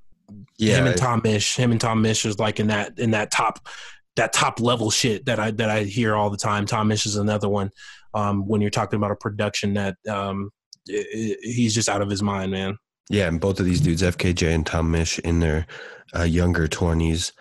him 0.58 0.86
and 0.86 0.96
Tom 0.96 1.20
Misch, 1.20 1.56
him 1.56 1.70
and 1.70 1.80
Tom 1.80 2.02
Misch 2.02 2.24
is 2.24 2.38
like 2.38 2.60
in 2.60 2.68
that 2.68 2.98
in 2.98 3.10
that 3.10 3.30
top 3.30 3.68
that 4.16 4.32
top 4.32 4.60
level 4.60 4.90
shit 4.90 5.26
that 5.26 5.38
I 5.40 5.50
that 5.52 5.70
I 5.70 5.84
hear 5.84 6.14
all 6.14 6.30
the 6.30 6.36
time. 6.36 6.66
Tom 6.66 6.88
Misch 6.88 7.06
is 7.06 7.16
another 7.16 7.48
one. 7.48 7.70
Um, 8.14 8.46
when 8.46 8.60
you're 8.60 8.70
talking 8.70 8.96
about 8.96 9.10
a 9.10 9.16
production 9.16 9.74
that 9.74 9.96
um, 10.08 10.50
i- 10.88 11.04
i- 11.14 11.36
he's 11.42 11.74
just 11.74 11.88
out 11.88 12.00
of 12.02 12.08
his 12.10 12.22
mind, 12.22 12.52
man. 12.52 12.76
Yeah, 13.10 13.26
and 13.28 13.40
both 13.40 13.58
of 13.60 13.66
these 13.66 13.80
dudes, 13.80 14.02
FKJ 14.02 14.54
and 14.54 14.64
Tom 14.66 14.90
Misch, 14.92 15.18
in 15.18 15.40
their 15.40 15.66
uh, 16.16 16.22
younger 16.22 16.68
twenties. 16.68 17.32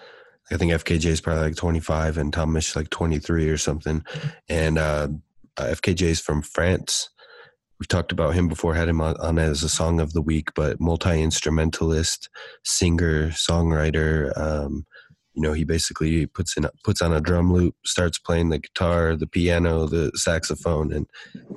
I 0.51 0.58
think 0.58 0.72
FKJ 0.74 1.06
is 1.06 1.22
probably 1.22 1.44
like 1.44 1.56
twenty 1.56 1.80
five, 1.80 2.18
and 2.18 2.34
Tom 2.34 2.53
Misch 2.53 2.75
like 2.75 2.89
twenty 2.89 3.20
three 3.20 3.48
or 3.50 3.58
something. 3.58 4.03
And 4.50 4.77
uh, 4.77 5.10
uh, 5.58 5.63
FKJ 5.65 6.01
is 6.01 6.20
from 6.20 6.42
France. 6.42 7.10
We've 7.80 7.88
talked 7.88 8.12
about 8.12 8.34
him 8.34 8.48
before, 8.48 8.75
had 8.75 8.88
him 8.88 9.01
on, 9.01 9.15
on 9.20 9.38
as 9.39 9.62
a 9.63 9.70
song 9.70 10.00
of 10.00 10.13
the 10.13 10.22
week, 10.22 10.50
but 10.56 10.80
multi 10.80 11.22
instrumentalist, 11.22 12.30
singer, 12.63 13.30
songwriter. 13.30 14.38
Um, 14.38 14.86
you 15.34 15.42
know, 15.42 15.54
he 15.54 15.63
basically 15.63 16.25
puts 16.25 16.56
in 16.58 16.68
puts 16.84 17.02
on 17.02 17.13
a 17.13 17.22
drum 17.22 17.52
loop, 17.52 17.75
starts 17.86 18.20
playing 18.20 18.50
the 18.50 18.60
guitar, 18.60 19.16
the 19.16 19.28
piano, 19.28 19.88
the 19.88 20.12
saxophone, 20.16 20.94
and 20.94 21.08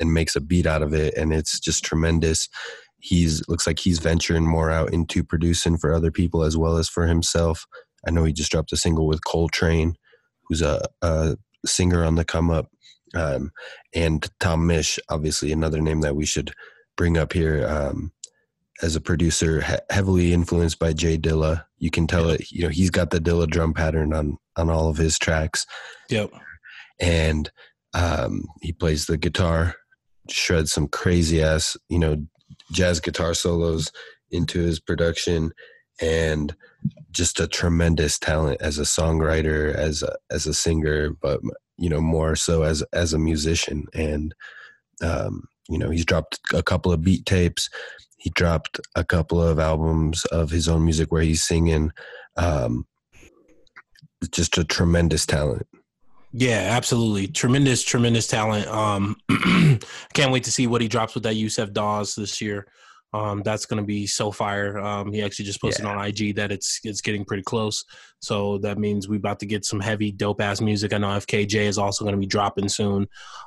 and 0.01 0.15
makes 0.15 0.37
a 0.37 0.41
beat 0.41 0.67
out 0.67 0.83
of 0.83 0.95
it, 0.95 1.15
and 1.15 1.33
it's 1.33 1.61
just 1.61 1.85
tremendous 1.85 2.49
he's 3.07 3.47
looks 3.49 3.67
like 3.67 3.79
he's 3.79 3.99
venturing 3.99 4.47
more 4.47 4.71
out 4.71 4.93
into 4.93 5.23
producing 5.23 5.77
for 5.77 5.93
other 5.93 6.11
people 6.11 6.43
as 6.43 6.57
well 6.57 6.77
as 6.77 6.89
for 6.89 7.07
himself. 7.07 7.67
I 8.07 8.11
know 8.11 8.25
he 8.25 8.33
just 8.33 8.51
dropped 8.51 8.73
a 8.73 8.77
single 8.77 9.07
with 9.07 9.25
Coltrane, 9.25 9.95
who's 10.45 10.63
a, 10.63 10.83
a 11.03 11.37
singer 11.65 12.05
on 12.05 12.17
the 12.17 12.25
come 12.25 12.51
up, 12.51 12.69
um, 13.15 13.51
and 13.95 14.29
Tom 14.41 14.67
Misch, 14.67 14.99
obviously 15.09 15.53
another 15.53 15.81
name 15.81 16.01
that 16.01 16.17
we 16.17 16.27
should 16.27 16.53
bring 16.97 17.17
up 17.17 17.33
here 17.33 17.67
um, 17.67 18.13
as 18.83 18.95
a 18.97 19.01
producer, 19.01 19.63
he- 19.63 19.75
heavily 19.95 20.33
influenced 20.33 20.79
by 20.79 20.93
Jay 20.93 21.17
Dilla. 21.19 21.65
You 21.79 21.91
can 21.91 22.07
tell 22.07 22.29
it. 22.31 22.51
You 22.51 22.65
know, 22.65 22.69
he's 22.69 22.91
got 22.91 23.11
the 23.11 23.19
Dilla 23.21 23.49
drum 23.49 23.73
pattern 23.75 24.13
on 24.13 24.39
on 24.57 24.71
all 24.71 24.89
of 24.89 24.97
his 24.97 25.19
tracks 25.19 25.67
Yep. 26.09 26.31
and 26.99 27.51
um, 27.95 28.45
he 28.63 28.73
plays 28.73 29.07
the 29.07 29.17
guitar, 29.19 29.75
shreds 30.31 30.73
some 30.73 30.89
crazy 30.89 31.43
ass, 31.43 31.77
you 31.89 31.99
know, 31.99 32.27
jazz 32.73 33.01
guitar 33.01 33.35
solos 33.35 33.91
into 34.31 34.61
his 34.61 34.81
production, 34.81 35.53
and 36.01 36.55
just 37.11 37.41
a 37.41 37.47
tremendous 37.47 38.19
talent 38.19 38.61
as 38.61 38.79
a 38.79 38.83
songwriter, 38.83 39.75
as 39.75 40.03
a, 40.03 40.15
as 40.31 40.47
a 40.47 40.55
singer, 40.55 41.11
but 41.11 41.41
you 41.79 41.89
know 41.91 42.01
more 42.01 42.35
so 42.37 42.63
as 42.63 42.83
as 42.93 43.13
a 43.13 43.19
musician. 43.19 43.85
And 43.95 44.35
um, 45.03 45.45
you 45.69 45.79
know, 45.79 45.91
he's 45.91 46.05
dropped 46.05 46.41
a 46.55 46.63
couple 46.63 46.93
of 46.93 47.03
beat 47.03 47.27
tapes. 47.27 47.69
He 48.19 48.31
dropped 48.31 48.81
a 48.95 49.05
couple 49.05 49.43
of 49.43 49.59
albums 49.59 50.25
of 50.27 50.51
his 50.51 50.69
own 50.69 50.85
music 50.85 51.13
where 51.13 51.23
he's 51.23 51.43
singing. 51.43 51.93
Um, 52.37 52.87
just 54.31 54.59
a 54.59 54.65
tremendous 54.65 55.27
talent. 55.27 55.67
Yeah, 56.33 56.69
absolutely. 56.71 57.29
Tremendous, 57.29 57.83
tremendous 57.83 58.27
talent. 58.27 58.67
Um, 58.69 59.17
can't 60.13 60.33
wait 60.33 60.45
to 60.45 60.53
see 60.53 60.67
what 60.67 60.83
he 60.83 60.89
drops 60.89 61.15
with 61.15 61.23
that 61.23 61.37
Yussef 61.37 61.73
Dayes 61.73 62.15
this 62.15 62.41
year. 62.41 62.67
Um, 63.15 63.43
that's 63.43 63.65
going 63.65 63.81
to 63.81 63.87
be 63.87 64.07
so 64.07 64.31
fire. 64.31 64.79
Um, 64.79 65.13
he 65.13 65.23
actually 65.23 65.47
just 65.47 65.63
posted 65.63 65.87
on 65.87 66.05
IG 66.05 66.37
that 66.37 66.53
it's 66.53 66.81
it's 66.85 67.01
getting 67.01 67.25
pretty 67.25 67.45
close. 67.45 67.85
So 68.21 68.59
that 68.59 68.79
means 68.79 69.09
we're 69.09 69.17
about 69.17 69.39
to 69.41 69.47
get 69.47 69.65
some 69.65 69.81
heavy, 69.81 70.13
dope 70.13 70.43
ass 70.43 70.61
music. 70.61 70.93
I 70.93 70.99
know 70.99 71.09
FKJ 71.09 71.55
is 71.55 71.79
also 71.79 72.05
going 72.05 72.15
to 72.15 72.21
be 72.21 72.27
dropping 72.27 72.69
soon, 72.69 73.07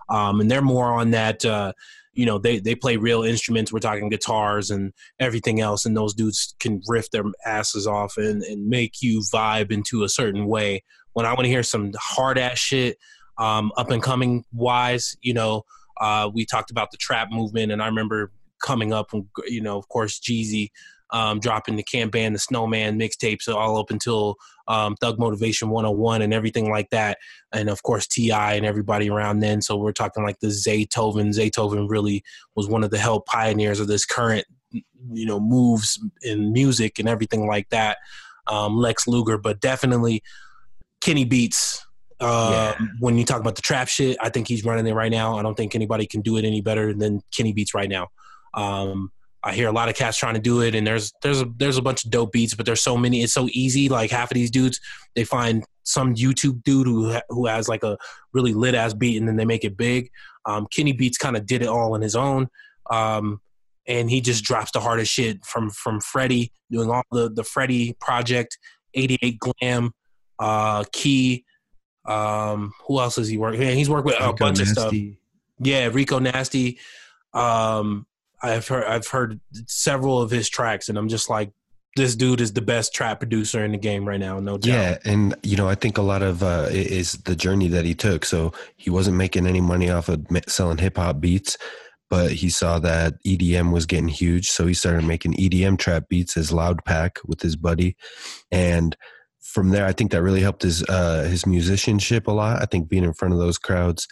um, 0.09 0.41
and 0.41 0.49
they're 0.49 0.61
more 0.61 0.93
on 0.93 1.11
that. 1.11 1.45
Uh, 1.45 1.73
you 2.19 2.25
know, 2.25 2.37
they 2.37 2.59
they 2.59 2.75
play 2.75 2.97
real 2.97 3.23
instruments. 3.23 3.71
We're 3.71 3.79
talking 3.79 4.09
guitars 4.09 4.69
and 4.69 4.91
everything 5.19 5.61
else, 5.61 5.85
and 5.85 5.95
those 5.95 6.13
dudes 6.13 6.53
can 6.59 6.81
riff 6.87 7.09
their 7.11 7.23
asses 7.45 7.87
off 7.87 8.17
and 8.17 8.43
and 8.43 8.67
make 8.67 9.01
you 9.01 9.21
vibe 9.33 9.71
into 9.71 10.03
a 10.03 10.09
certain 10.09 10.45
way 10.45 10.83
when 11.13 11.25
I 11.25 11.29
want 11.31 11.45
to 11.45 11.49
hear 11.49 11.63
some 11.63 11.91
hard 11.97 12.37
ass 12.37 12.57
shit, 12.57 12.97
um, 13.37 13.71
up 13.77 13.89
and 13.89 14.01
coming 14.03 14.43
wise, 14.51 15.15
you 15.21 15.33
know, 15.33 15.63
uh, 15.99 16.29
we 16.33 16.45
talked 16.45 16.71
about 16.71 16.91
the 16.91 16.97
trap 16.97 17.29
movement, 17.31 17.71
and 17.71 17.81
I 17.81 17.87
remember 17.87 18.31
coming 18.61 18.93
up, 18.93 19.13
and 19.13 19.25
you 19.47 19.61
know, 19.61 19.77
of 19.77 19.87
course, 19.89 20.19
Jeezy 20.19 20.69
um, 21.11 21.39
dropping 21.39 21.75
the 21.75 21.83
Camp 21.83 22.11
Band, 22.11 22.35
the 22.35 22.39
Snowman 22.39 22.99
mixtapes, 22.99 23.47
all 23.47 23.79
up 23.79 23.89
until 23.89 24.35
um, 24.67 24.95
Thug 24.95 25.19
Motivation 25.19 25.69
101 25.69 26.21
and 26.21 26.33
everything 26.33 26.69
like 26.69 26.89
that, 26.91 27.17
and 27.51 27.69
of 27.69 27.81
course 27.83 28.07
Ti 28.07 28.31
and 28.31 28.65
everybody 28.65 29.09
around 29.09 29.39
then. 29.39 29.61
So 29.61 29.77
we're 29.77 29.91
talking 29.91 30.23
like 30.23 30.39
the 30.39 30.47
Zaytoven. 30.47 31.33
Zaytoven 31.33 31.89
really 31.89 32.23
was 32.55 32.67
one 32.67 32.83
of 32.83 32.91
the 32.91 32.99
help 32.99 33.25
pioneers 33.25 33.79
of 33.79 33.87
this 33.87 34.05
current, 34.05 34.45
you 34.71 35.25
know, 35.25 35.39
moves 35.39 35.99
in 36.21 36.53
music 36.53 36.99
and 36.99 37.09
everything 37.09 37.47
like 37.47 37.69
that. 37.69 37.97
Um, 38.47 38.77
Lex 38.77 39.07
Luger, 39.07 39.37
but 39.37 39.59
definitely 39.59 40.23
Kenny 41.01 41.25
Beats. 41.25 41.85
Uh, 42.19 42.73
When 42.99 43.17
you 43.17 43.23
talk 43.23 43.39
about 43.39 43.55
the 43.55 43.61
trap 43.61 43.87
shit, 43.87 44.17
I 44.19 44.29
think 44.29 44.47
he's 44.47 44.65
running 44.65 44.85
it 44.85 44.93
right 44.93 45.11
now. 45.11 45.37
I 45.37 45.41
don't 45.41 45.55
think 45.55 45.73
anybody 45.73 46.05
can 46.05 46.21
do 46.21 46.37
it 46.37 46.45
any 46.45 46.61
better 46.61 46.93
than 46.93 47.21
Kenny 47.35 47.53
Beats 47.53 47.73
right 47.73 47.89
now. 47.89 48.09
Um, 48.53 49.11
I 49.43 49.53
hear 49.53 49.69
a 49.69 49.71
lot 49.71 49.89
of 49.89 49.95
cats 49.95 50.17
trying 50.17 50.33
to 50.33 50.39
do 50.41 50.61
it, 50.61 50.75
and 50.75 50.85
there's 50.85 51.13
there's 51.21 51.41
a 51.41 51.45
there's 51.57 51.77
a 51.77 51.81
bunch 51.81 52.03
of 52.03 52.11
dope 52.11 52.31
beats, 52.31 52.53
but 52.53 52.65
there's 52.65 52.81
so 52.81 52.97
many. 52.97 53.23
It's 53.23 53.33
so 53.33 53.47
easy. 53.51 53.87
Like 53.87 54.11
half 54.11 54.31
of 54.31 54.35
these 54.35 54.51
dudes, 54.51 54.79
they 55.15 55.23
find 55.23 55.63
some 55.83 56.13
YouTube 56.15 56.63
dude 56.63 56.87
who 56.87 57.17
who 57.29 57.45
has 57.45 57.69
like 57.69 57.83
a 57.83 57.97
really 58.33 58.53
lit 58.53 58.75
ass 58.75 58.93
beat, 58.93 59.17
and 59.17 59.27
then 59.27 59.37
they 59.37 59.45
make 59.45 59.63
it 59.63 59.77
big. 59.77 60.09
Um, 60.45 60.67
Kenny 60.71 60.91
Beats 60.91 61.17
kind 61.17 61.37
of 61.37 61.45
did 61.45 61.61
it 61.61 61.67
all 61.67 61.93
on 61.93 62.01
his 62.01 62.15
own. 62.15 62.47
Um, 62.89 63.39
and 63.87 64.09
he 64.09 64.21
just 64.21 64.43
drops 64.43 64.71
the 64.71 64.79
hardest 64.79 65.11
shit 65.11 65.43
from 65.45 65.69
from 65.71 65.99
Freddie 65.99 66.51
doing 66.71 66.89
all 66.89 67.03
the 67.11 67.29
the 67.29 67.43
Freddie 67.43 67.95
project, 67.99 68.57
88 68.93 69.39
Glam, 69.39 69.91
uh, 70.37 70.83
Key. 70.91 71.45
Um, 72.05 72.73
who 72.87 72.99
else 72.99 73.17
has 73.17 73.27
he? 73.27 73.37
Yeah, 73.37 73.71
he's 73.71 73.89
worked 73.89 74.05
with 74.05 74.19
a 74.19 74.27
Rico 74.27 74.37
bunch 74.37 74.59
of 74.61 74.67
stuff. 74.67 74.85
Nasty. 74.85 75.19
Yeah, 75.59 75.89
Rico 75.91 76.19
Nasty. 76.19 76.79
Um, 77.33 78.05
I've 78.41 78.67
heard 78.67 78.85
I've 78.85 79.07
heard 79.07 79.39
several 79.67 80.21
of 80.21 80.31
his 80.31 80.49
tracks, 80.49 80.89
and 80.89 80.97
I'm 80.97 81.09
just 81.09 81.29
like, 81.29 81.51
this 81.95 82.15
dude 82.15 82.41
is 82.41 82.53
the 82.53 82.61
best 82.61 82.93
trap 82.93 83.19
producer 83.19 83.63
in 83.63 83.71
the 83.71 83.77
game 83.77 84.07
right 84.07 84.19
now, 84.19 84.39
no 84.39 84.57
doubt. 84.57 84.67
Yeah, 84.67 84.97
and 85.05 85.35
you 85.43 85.57
know, 85.57 85.67
I 85.67 85.75
think 85.75 85.97
a 85.97 86.01
lot 86.01 86.21
of 86.21 86.43
uh, 86.43 86.67
is 86.69 87.13
the 87.13 87.35
journey 87.35 87.67
that 87.69 87.85
he 87.85 87.93
took. 87.93 88.25
So 88.25 88.53
he 88.77 88.89
wasn't 88.89 89.17
making 89.17 89.47
any 89.47 89.61
money 89.61 89.89
off 89.89 90.09
of 90.09 90.25
selling 90.47 90.77
hip 90.77 90.97
hop 90.97 91.19
beats, 91.19 91.57
but 92.09 92.31
he 92.31 92.49
saw 92.49 92.79
that 92.79 93.21
EDM 93.25 93.71
was 93.71 93.85
getting 93.85 94.07
huge, 94.07 94.49
so 94.49 94.65
he 94.67 94.73
started 94.73 95.05
making 95.05 95.33
EDM 95.33 95.77
trap 95.77 96.09
beats 96.09 96.37
as 96.37 96.51
Loudpvck 96.51 97.17
with 97.25 97.41
his 97.41 97.55
buddy, 97.55 97.95
and 98.51 98.95
from 99.41 99.69
there, 99.69 99.85
I 99.87 99.93
think 99.93 100.11
that 100.11 100.21
really 100.21 100.41
helped 100.41 100.61
his 100.61 100.83
uh, 100.83 101.23
his 101.23 101.45
musicianship 101.45 102.27
a 102.27 102.31
lot. 102.31 102.61
I 102.61 102.65
think 102.65 102.87
being 102.87 103.03
in 103.03 103.13
front 103.13 103.33
of 103.33 103.39
those 103.39 103.57
crowds 103.57 104.07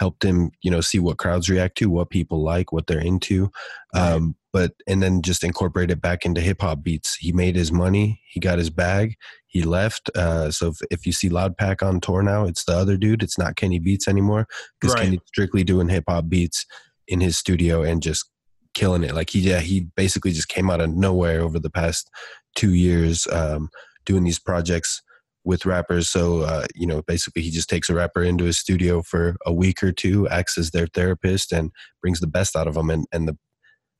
helped 0.00 0.24
him, 0.24 0.50
you 0.62 0.70
know, 0.70 0.80
see 0.80 0.98
what 0.98 1.18
crowds 1.18 1.50
react 1.50 1.76
to, 1.76 1.90
what 1.90 2.08
people 2.08 2.42
like, 2.42 2.72
what 2.72 2.86
they're 2.86 2.98
into. 2.98 3.50
Um, 3.94 4.34
but 4.50 4.72
and 4.88 5.02
then 5.02 5.20
just 5.20 5.44
incorporate 5.44 5.90
it 5.90 6.00
back 6.00 6.24
into 6.24 6.40
hip 6.40 6.62
hop 6.62 6.82
beats. 6.82 7.16
He 7.16 7.32
made 7.32 7.54
his 7.54 7.70
money. 7.70 8.22
He 8.26 8.40
got 8.40 8.58
his 8.58 8.70
bag. 8.70 9.16
He 9.46 9.62
left. 9.62 10.10
Uh, 10.16 10.50
so 10.50 10.68
if, 10.68 10.78
if 10.90 11.06
you 11.06 11.12
see 11.12 11.28
Loudpvck 11.28 11.86
on 11.86 12.00
tour 12.00 12.22
now, 12.22 12.46
it's 12.46 12.64
the 12.64 12.72
other 12.72 12.96
dude. 12.96 13.22
It's 13.22 13.38
not 13.38 13.56
Kenny 13.56 13.78
Beats 13.78 14.08
anymore 14.08 14.46
because 14.80 14.94
Right. 14.94 15.04
Kenny's 15.04 15.20
strictly 15.26 15.64
doing 15.64 15.90
hip 15.90 16.04
hop 16.08 16.30
beats 16.30 16.64
in 17.06 17.20
his 17.20 17.36
studio 17.36 17.82
and 17.82 18.02
just 18.02 18.24
killing 18.72 19.04
it. 19.04 19.14
Like 19.14 19.28
he, 19.30 19.40
yeah, 19.40 19.60
he 19.60 19.80
basically 19.96 20.32
just 20.32 20.48
came 20.48 20.70
out 20.70 20.80
of 20.80 20.90
nowhere 20.96 21.42
over 21.42 21.58
the 21.58 21.70
past 21.70 22.08
two 22.56 22.72
years, 22.72 23.26
um, 23.30 23.68
doing 24.06 24.24
these 24.24 24.38
projects 24.38 25.02
with 25.44 25.64
rappers. 25.66 26.08
So, 26.10 26.40
uh, 26.42 26.66
you 26.74 26.86
know, 26.86 27.02
basically 27.02 27.42
he 27.42 27.50
just 27.50 27.68
takes 27.70 27.88
a 27.88 27.94
rapper 27.94 28.22
into 28.22 28.44
his 28.44 28.58
studio 28.58 29.02
for 29.02 29.36
a 29.46 29.52
week 29.52 29.82
or 29.82 29.92
two, 29.92 30.28
acts 30.28 30.58
as 30.58 30.70
their 30.70 30.86
therapist 30.86 31.52
and 31.52 31.70
brings 32.02 32.20
the 32.20 32.26
best 32.26 32.56
out 32.56 32.66
of 32.68 32.74
them. 32.74 32.90
And, 32.90 33.06
and 33.12 33.26
the, 33.26 33.38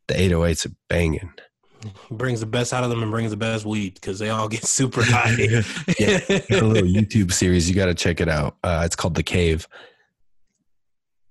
the 0.08 0.14
808s 0.14 0.66
are 0.66 0.74
banging. 0.88 1.32
Brings 2.10 2.40
the 2.40 2.46
best 2.46 2.74
out 2.74 2.84
of 2.84 2.90
them 2.90 3.02
and 3.02 3.10
brings 3.10 3.30
the 3.30 3.38
best 3.38 3.64
weed 3.64 3.94
because 3.94 4.18
they 4.18 4.28
all 4.28 4.48
get 4.48 4.64
super 4.66 5.02
high. 5.02 5.34
Yeah. 5.98 6.20
a 6.28 6.60
little 6.62 6.88
YouTube 6.88 7.32
series. 7.32 7.68
You 7.70 7.74
got 7.74 7.86
to 7.86 7.94
check 7.94 8.20
it 8.20 8.28
out. 8.28 8.56
Uh, 8.62 8.82
it's 8.84 8.96
called 8.96 9.14
The 9.14 9.22
Cave. 9.22 9.66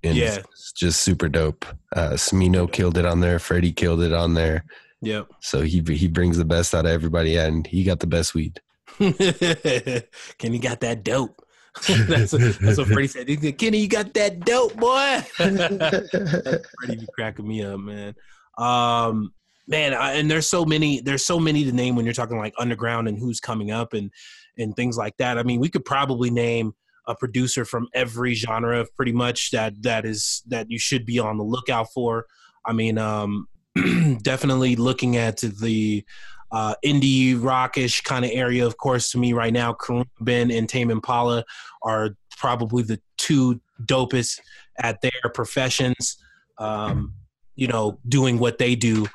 And 0.03 0.15
Yeah. 0.17 0.39
It's 0.51 0.71
just 0.71 1.01
super 1.01 1.29
dope. 1.29 1.65
Uh, 1.95 2.11
Smino 2.11 2.71
killed 2.71 2.97
it 2.97 3.05
on 3.05 3.19
there. 3.19 3.37
Freddie 3.37 3.71
killed 3.73 4.01
it 4.01 4.13
on 4.13 4.33
there. 4.33 4.63
yep. 5.01 5.27
So 5.41 5.61
he 5.61 5.83
he 5.87 6.07
brings 6.07 6.37
the 6.37 6.45
best 6.45 6.73
out 6.73 6.85
of 6.85 6.91
everybody, 6.91 7.37
and 7.37 7.67
he 7.67 7.83
got 7.83 7.99
the 7.99 8.07
best 8.07 8.33
weed. 8.33 8.59
Kenny 10.37 10.59
got 10.59 10.79
that 10.81 11.03
dope. 11.03 11.41
that's, 11.87 12.31
that's 12.31 12.77
what 12.77 12.87
Freddie 12.87 13.07
said. 13.07 13.29
He 13.29 13.37
said, 13.37 13.57
Kenny, 13.57 13.79
you 13.79 13.87
got 13.87 14.13
that 14.15 14.41
dope, 14.41 14.75
boy. 14.75 15.21
Freddie 15.35 16.95
be 16.97 17.07
cracking 17.13 17.47
me 17.47 17.63
up, 17.63 17.79
man. 17.79 18.15
Um, 18.57 19.33
man, 19.67 19.93
I, 19.93 20.13
and 20.13 20.29
there's 20.29 20.47
so 20.47 20.65
many. 20.65 20.99
There's 21.01 21.25
so 21.25 21.39
many 21.39 21.63
to 21.63 21.71
name 21.71 21.95
when 21.95 22.05
you're 22.05 22.13
talking 22.13 22.37
like 22.37 22.53
underground 22.57 23.07
and 23.07 23.17
who's 23.17 23.39
coming 23.39 23.71
up 23.71 23.93
and 23.93 24.11
and 24.57 24.75
things 24.75 24.97
like 24.97 25.15
that. 25.17 25.37
I 25.37 25.43
mean, 25.43 25.59
we 25.59 25.69
could 25.69 25.85
probably 25.85 26.29
name 26.29 26.73
a 27.07 27.15
producer 27.15 27.65
from 27.65 27.87
every 27.93 28.33
genre 28.33 28.85
pretty 28.95 29.13
much 29.13 29.51
that 29.51 29.81
that 29.83 30.05
is 30.05 30.43
that 30.47 30.69
you 30.69 30.79
should 30.79 31.05
be 31.05 31.19
on 31.19 31.37
the 31.37 31.43
lookout 31.43 31.87
for. 31.93 32.25
I 32.65 32.73
mean, 32.73 32.97
um, 32.97 33.47
definitely 34.21 34.75
looking 34.75 35.17
at 35.17 35.37
the 35.37 36.03
uh, 36.51 36.75
indie 36.83 37.41
rockish 37.41 38.01
kind 38.01 38.25
of 38.25 38.31
area. 38.33 38.65
Of 38.65 38.77
course, 38.77 39.11
to 39.11 39.17
me 39.17 39.33
right 39.33 39.53
now, 39.53 39.73
Karun 39.73 40.05
Ben 40.19 40.51
and 40.51 40.67
Tame 40.67 40.91
Impala 40.91 41.45
are 41.83 42.15
probably 42.37 42.83
the 42.83 42.99
two 43.17 43.61
dopest 43.85 44.39
at 44.79 45.01
their 45.01 45.11
professions. 45.33 46.17
Um, 46.57 47.13
you 47.55 47.67
know, 47.67 47.99
doing 48.07 48.39
what 48.39 48.57
they 48.57 48.75
do. 48.75 49.05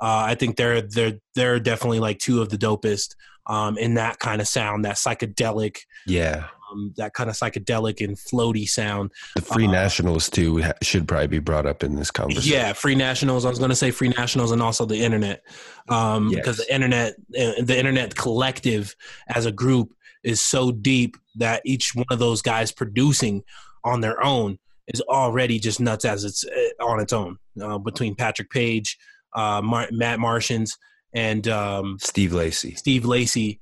Uh, 0.00 0.24
I 0.26 0.34
think 0.34 0.56
they're 0.56 0.82
they're 0.82 1.18
they're 1.34 1.60
definitely 1.60 2.00
like 2.00 2.18
two 2.18 2.42
of 2.42 2.50
the 2.50 2.58
dopest 2.58 3.14
um, 3.46 3.78
in 3.78 3.94
that 3.94 4.18
kind 4.18 4.40
of 4.40 4.48
sound, 4.48 4.84
that 4.84 4.96
psychedelic, 4.96 5.78
Yeah, 6.06 6.48
um, 6.74 6.92
that 6.96 7.14
kind 7.14 7.30
of 7.30 7.36
psychedelic 7.36 8.04
and 8.04 8.16
floaty 8.16 8.68
sound. 8.68 9.10
the 9.36 9.42
Free 9.42 9.66
Uh, 9.66 9.70
Nationals 9.72 10.28
too 10.28 10.62
should 10.82 11.06
probably 11.08 11.26
be 11.28 11.38
brought 11.38 11.66
up 11.66 11.82
in 11.82 11.94
this 11.96 12.10
conversation. 12.10 12.52
Yeah, 12.52 12.72
free 12.72 12.94
nationals. 12.94 13.44
I 13.44 13.50
was 13.50 13.58
going 13.58 13.70
to 13.70 13.76
say 13.76 13.90
free 13.90 14.08
nationals 14.08 14.50
and 14.52 14.62
also 14.62 14.84
the 14.84 14.98
internet, 14.98 15.42
um, 15.88 16.28
Yes. 16.28 16.40
because 16.40 16.56
the 16.58 16.74
internet, 16.74 17.14
uh, 17.38 17.62
the 17.62 17.76
internet 17.78 18.14
collective 18.14 18.94
as 19.28 19.46
a 19.46 19.52
group 19.52 19.94
is 20.22 20.40
so 20.40 20.72
deep 20.72 21.16
that 21.36 21.62
each 21.64 21.94
one 21.94 22.06
of 22.10 22.18
those 22.18 22.42
guys 22.42 22.72
producing 22.72 23.42
on 23.84 24.00
their 24.00 24.22
own 24.24 24.58
is 24.88 25.00
already 25.02 25.58
just 25.58 25.80
nuts 25.80 26.04
as 26.04 26.24
it's 26.24 26.44
uh, 26.44 26.84
on 26.84 27.00
its 27.00 27.12
own. 27.12 27.38
Uh, 27.60 27.78
between 27.78 28.14
Patrick 28.14 28.50
Paige, 28.50 28.98
uh, 29.34 29.60
Mar- 29.62 29.88
Matt 29.92 30.18
Martians, 30.18 30.76
and 31.14 31.46
um, 31.48 31.96
Steve 32.00 32.32
Lacy. 32.32 32.74
Steve 32.74 33.04
Lacy, 33.04 33.60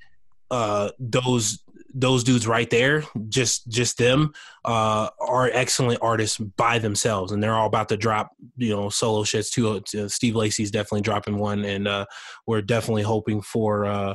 uh, 0.51 0.91
those 0.99 1.63
those 1.95 2.25
dudes 2.25 2.47
right 2.47 2.69
there, 2.71 3.05
just 3.29 3.69
just 3.69 3.99
them, 3.99 4.33
uh, 4.65 5.09
are 5.21 5.51
excellent 5.53 6.01
artists 6.03 6.39
by 6.39 6.79
themselves, 6.79 7.33
and 7.33 7.43
they're 7.43 7.55
all 7.55 7.67
about 7.67 7.89
to 7.91 7.97
drop 7.97 8.31
you 8.57 8.75
know 8.75 8.89
solo 8.89 9.25
shits 9.25 9.51
too. 9.51 9.83
Uh, 10.01 10.09
Steve 10.09 10.35
Lacy's 10.35 10.71
definitely 10.71 11.03
dropping 11.03 11.39
one, 11.39 11.65
and 11.65 11.87
uh, 11.87 12.07
we're 12.47 12.63
definitely 12.63 13.03
hoping 13.03 13.43
for 13.43 13.85
uh, 13.85 14.15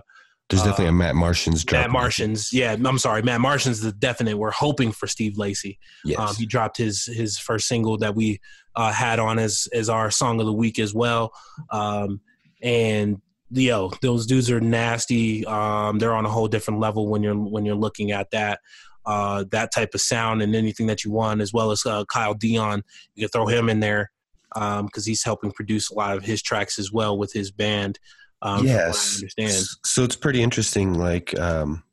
There's 0.49 0.61
Uh, 0.61 0.65
definitely 0.65 0.87
a 0.87 0.93
Matt 0.93 1.15
Martians 1.15 1.63
drop. 1.63 1.81
Matt 1.81 1.91
Martians. 1.91 2.53
Yeah, 2.53 2.75
I'm 2.83 2.97
sorry, 2.97 3.21
Matt 3.21 3.41
Martians 3.41 3.81
the 3.81 3.91
definite. 3.91 4.37
We're 4.37 4.51
hoping 4.51 4.91
for 4.91 5.07
Steve 5.07 5.37
Lacy. 5.37 5.77
Yes. 6.05 6.19
Um, 6.19 6.35
he 6.35 6.45
dropped 6.45 6.77
his 6.77 7.05
his 7.05 7.37
first 7.37 7.67
single 7.67 7.97
that 7.99 8.15
we 8.15 8.39
uh, 8.75 8.91
had 8.91 9.19
on 9.19 9.39
as 9.39 9.67
as 9.73 9.89
our 9.89 10.09
song 10.09 10.39
of 10.39 10.45
the 10.45 10.53
week 10.53 10.79
as 10.79 10.93
well. 10.93 11.31
Um, 11.71 12.21
and 12.61 13.21
yo, 13.51 13.91
those 14.01 14.25
dudes 14.25 14.49
are 14.51 14.59
nasty. 14.59 15.45
Um, 15.45 15.99
they're 15.99 16.13
on 16.13 16.25
a 16.25 16.29
whole 16.29 16.47
different 16.47 16.79
level 16.79 17.07
when 17.07 17.23
you're 17.23 17.35
when 17.35 17.65
you're 17.65 17.75
looking 17.75 18.11
at 18.11 18.31
that. 18.31 18.59
Uh, 19.05 19.45
that 19.51 19.71
type 19.73 19.93
of 19.93 20.01
sound 20.01 20.41
and 20.41 20.53
anything 20.53 20.87
that 20.87 21.05
you 21.05 21.11
want, 21.11 21.39
as 21.39 21.53
well 21.53 21.71
as 21.71 21.85
uh, 21.85 22.03
Kyle 22.11 22.33
Dion, 22.33 22.83
you 23.15 23.23
can 23.23 23.29
throw 23.29 23.45
him 23.47 23.69
in 23.69 23.79
there 23.79 24.11
because 24.53 25.05
he's 25.05 25.23
helping 25.23 25.51
produce 25.51 25.89
a 25.89 25.93
lot 25.93 26.17
of 26.17 26.25
his 26.25 26.41
tracks 26.41 26.77
as 26.77 26.91
well 26.91 27.17
with 27.17 27.31
his 27.31 27.49
band. 27.49 27.99
Um, 28.41 28.65
yes. 28.65 29.15
understand. 29.15 29.65
So 29.85 30.03
it's 30.03 30.17
pretty 30.17 30.43
interesting. 30.43 30.93
Like, 30.93 31.37
um, 31.39 31.83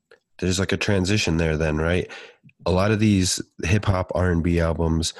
there's 0.40 0.58
like 0.58 0.72
a 0.72 0.76
transition 0.76 1.36
there. 1.36 1.56
Then, 1.56 1.76
right? 1.78 2.10
A 2.66 2.72
lot 2.72 2.90
of 2.90 2.98
these 2.98 3.40
hip 3.62 3.84
hop 3.84 4.10
R 4.14 4.32
and 4.32 4.42
B 4.42 4.58
albums 4.58 5.14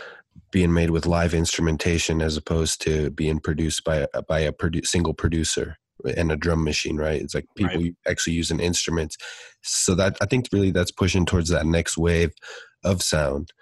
being 0.50 0.72
made 0.72 0.90
with 0.90 1.06
live 1.06 1.32
instrumentation 1.32 2.20
as 2.20 2.36
opposed 2.36 2.80
to 2.82 3.10
being 3.10 3.38
produced 3.38 3.84
by 3.84 4.06
a- 4.14 4.22
by 4.22 4.40
a 4.40 4.52
produ- 4.52 4.84
single 4.86 5.14
producer 5.14 5.76
and 6.04 6.30
a 6.32 6.36
drum 6.36 6.64
machine. 6.64 6.96
Right? 6.96 7.20
It's 7.20 7.34
like 7.34 7.46
people 7.56 7.88
actually 8.06 8.34
using 8.34 8.60
instruments. 8.60 9.16
So 9.62 9.94
that 9.94 10.16
I 10.20 10.26
think 10.26 10.48
really 10.52 10.70
that's 10.70 10.90
pushing 10.90 11.24
towards 11.26 11.48
that 11.50 11.66
next 11.66 11.96
wave 11.96 12.32
of 12.84 13.02
sound. 13.02 13.52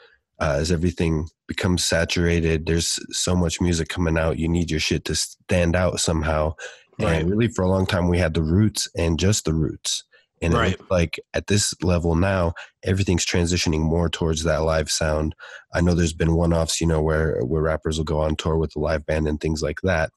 Uh, 0.41 0.57
as 0.59 0.73
everything 0.73 1.29
becomes 1.47 1.85
saturated, 1.85 2.67
there's 2.67 2.99
so 3.11 3.37
much 3.37 3.61
music 3.61 3.89
coming 3.89 4.19
out. 4.19 4.39
You 4.39 4.49
need 4.49 4.71
your 4.71 4.81
shit 4.81 5.05
to 5.05 5.15
stand 5.15 5.77
out 5.77 6.01
somehow. 6.01 6.55
Right. 6.99 7.21
And 7.21 7.31
really, 7.31 7.49
for 7.49 7.63
a 7.63 7.69
long 7.69 7.87
time, 7.87 8.09
we 8.09 8.19
had 8.19 8.35
the 8.35 8.43
roots 8.43 8.89
and 8.97 9.19
just 9.19 9.45
the 9.45 9.55
roots. 9.55 10.05
And 10.41 10.55
Right. 10.55 10.77
like 10.91 11.21
at 11.35 11.47
this 11.47 11.73
level 11.83 12.17
now, 12.17 12.55
everything's 12.83 13.25
transitioning 13.25 13.81
more 13.81 14.09
towards 14.09 14.43
that 14.43 14.65
live 14.65 14.91
sound. 14.91 15.37
I 15.73 15.81
know 15.81 15.95
there's 15.95 16.13
been 16.13 16.35
one-offs, 16.35 16.81
you 16.81 16.89
know, 16.89 17.01
where 17.01 17.41
where 17.43 17.63
rappers 17.63 17.99
will 17.99 18.05
go 18.05 18.21
on 18.21 18.35
tour 18.35 18.57
with 18.57 18.75
a 18.75 18.81
live 18.81 19.07
band 19.07 19.29
and 19.29 19.41
things 19.41 19.63
like 19.63 19.81
that. 19.85 20.11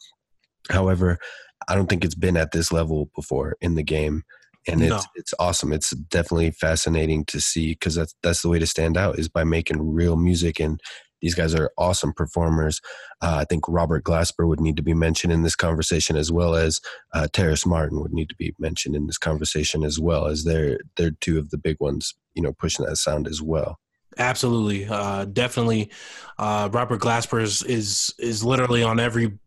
However, 0.71 1.19
I 1.67 1.75
don't 1.75 1.87
think 1.87 2.03
it's 2.05 2.15
been 2.15 2.37
at 2.37 2.51
this 2.51 2.71
level 2.71 3.09
before 3.15 3.55
in 3.61 3.75
the 3.75 3.83
game, 3.83 4.23
and 4.67 4.81
No. 4.81 4.95
it's 4.97 5.07
it's 5.15 5.33
awesome. 5.39 5.73
It's 5.73 5.91
definitely 5.91 6.51
fascinating 6.51 7.25
to 7.25 7.39
see 7.41 7.71
because 7.71 7.95
that's 7.95 8.15
that's 8.23 8.41
the 8.41 8.49
way 8.49 8.59
to 8.59 8.67
stand 8.67 8.97
out 8.97 9.19
is 9.19 9.29
by 9.29 9.43
making 9.43 9.93
real 9.93 10.15
music 10.15 10.59
and. 10.59 10.79
These 11.21 11.33
guys 11.33 11.55
are 11.55 11.71
awesome 11.75 12.13
performers. 12.13 12.81
Uh, 13.19 13.37
I 13.39 13.45
think 13.45 13.63
Robert 13.67 14.03
Glasper 14.03 14.47
would 14.47 14.59
need 14.59 14.77
to 14.77 14.83
be 14.83 14.93
mentioned 14.93 15.33
in 15.33 15.41
this 15.41 15.55
conversation, 15.55 16.17
as 16.17 16.31
well 16.31 16.53
as 16.55 16.79
uh, 17.13 17.27
Terrace 17.33 17.65
Martin 17.65 17.99
would 18.01 18.13
need 18.13 18.29
to 18.29 18.35
be 18.35 18.53
mentioned 18.59 18.95
in 18.95 19.07
this 19.07 19.17
conversation, 19.17 19.83
as 19.83 19.97
well 19.99 20.27
as 20.27 20.43
they're 20.43 20.77
they're 20.97 21.15
two 21.21 21.39
of 21.39 21.49
the 21.49 21.57
big 21.57 21.77
ones, 21.79 22.13
you 22.35 22.43
know, 22.43 22.53
pushing 22.53 22.85
that 22.85 22.97
sound 22.97 23.27
as 23.27 23.41
well. 23.41 23.79
Absolutely, 24.19 24.85
uh, 24.85 25.25
definitely. 25.25 25.89
Uh, 26.37 26.69
Robert 26.71 27.01
Glasper 27.01 27.41
is, 27.41 27.63
is 27.63 28.13
is 28.19 28.43
literally 28.43 28.83
on 28.83 28.99
every 28.99 29.39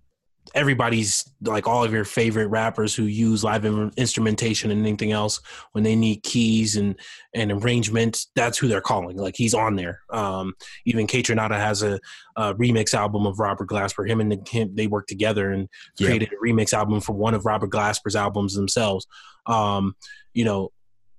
everybody's 0.55 1.25
like 1.43 1.67
all 1.67 1.85
of 1.85 1.93
your 1.93 2.05
favorite 2.05 2.47
rappers 2.49 2.95
who 2.95 3.05
use 3.05 3.45
live 3.45 3.65
in- 3.65 3.93
instrumentation 3.97 4.71
and 4.71 4.87
anything 4.87 5.13
else 5.13 5.41
when 5.73 5.85
they 5.85 5.95
need 5.97 6.23
keys 6.23 6.77
and 6.77 6.99
and 7.35 7.53
arrangement. 7.53 8.27
That's 8.35 8.59
who 8.59 8.69
they're 8.69 8.81
calling. 8.81 9.17
Like 9.17 9.37
he's 9.37 9.55
on 9.55 9.77
there. 9.77 10.01
Um, 10.11 10.55
even 10.87 11.07
Kaytranada 11.07 11.57
has 11.57 11.83
a, 11.83 12.01
a 12.37 12.55
remix 12.55 12.95
album 12.95 13.27
of 13.27 13.39
Robert 13.39 13.69
Glasper. 13.69 14.09
Him 14.09 14.21
and 14.21 14.33
the, 14.33 14.41
him 14.49 14.75
they 14.75 14.87
work 14.87 15.07
together 15.07 15.51
and 15.51 15.69
Yeah. 15.99 16.07
created 16.09 16.33
a 16.33 16.45
remix 16.45 16.73
album 16.73 17.01
for 17.01 17.13
one 17.13 17.35
of 17.35 17.45
Robert 17.47 17.71
Glasper's 17.71 18.17
albums 18.17 18.55
themselves. 18.55 19.07
Um, 19.47 19.95
you 20.35 20.45
know, 20.45 20.73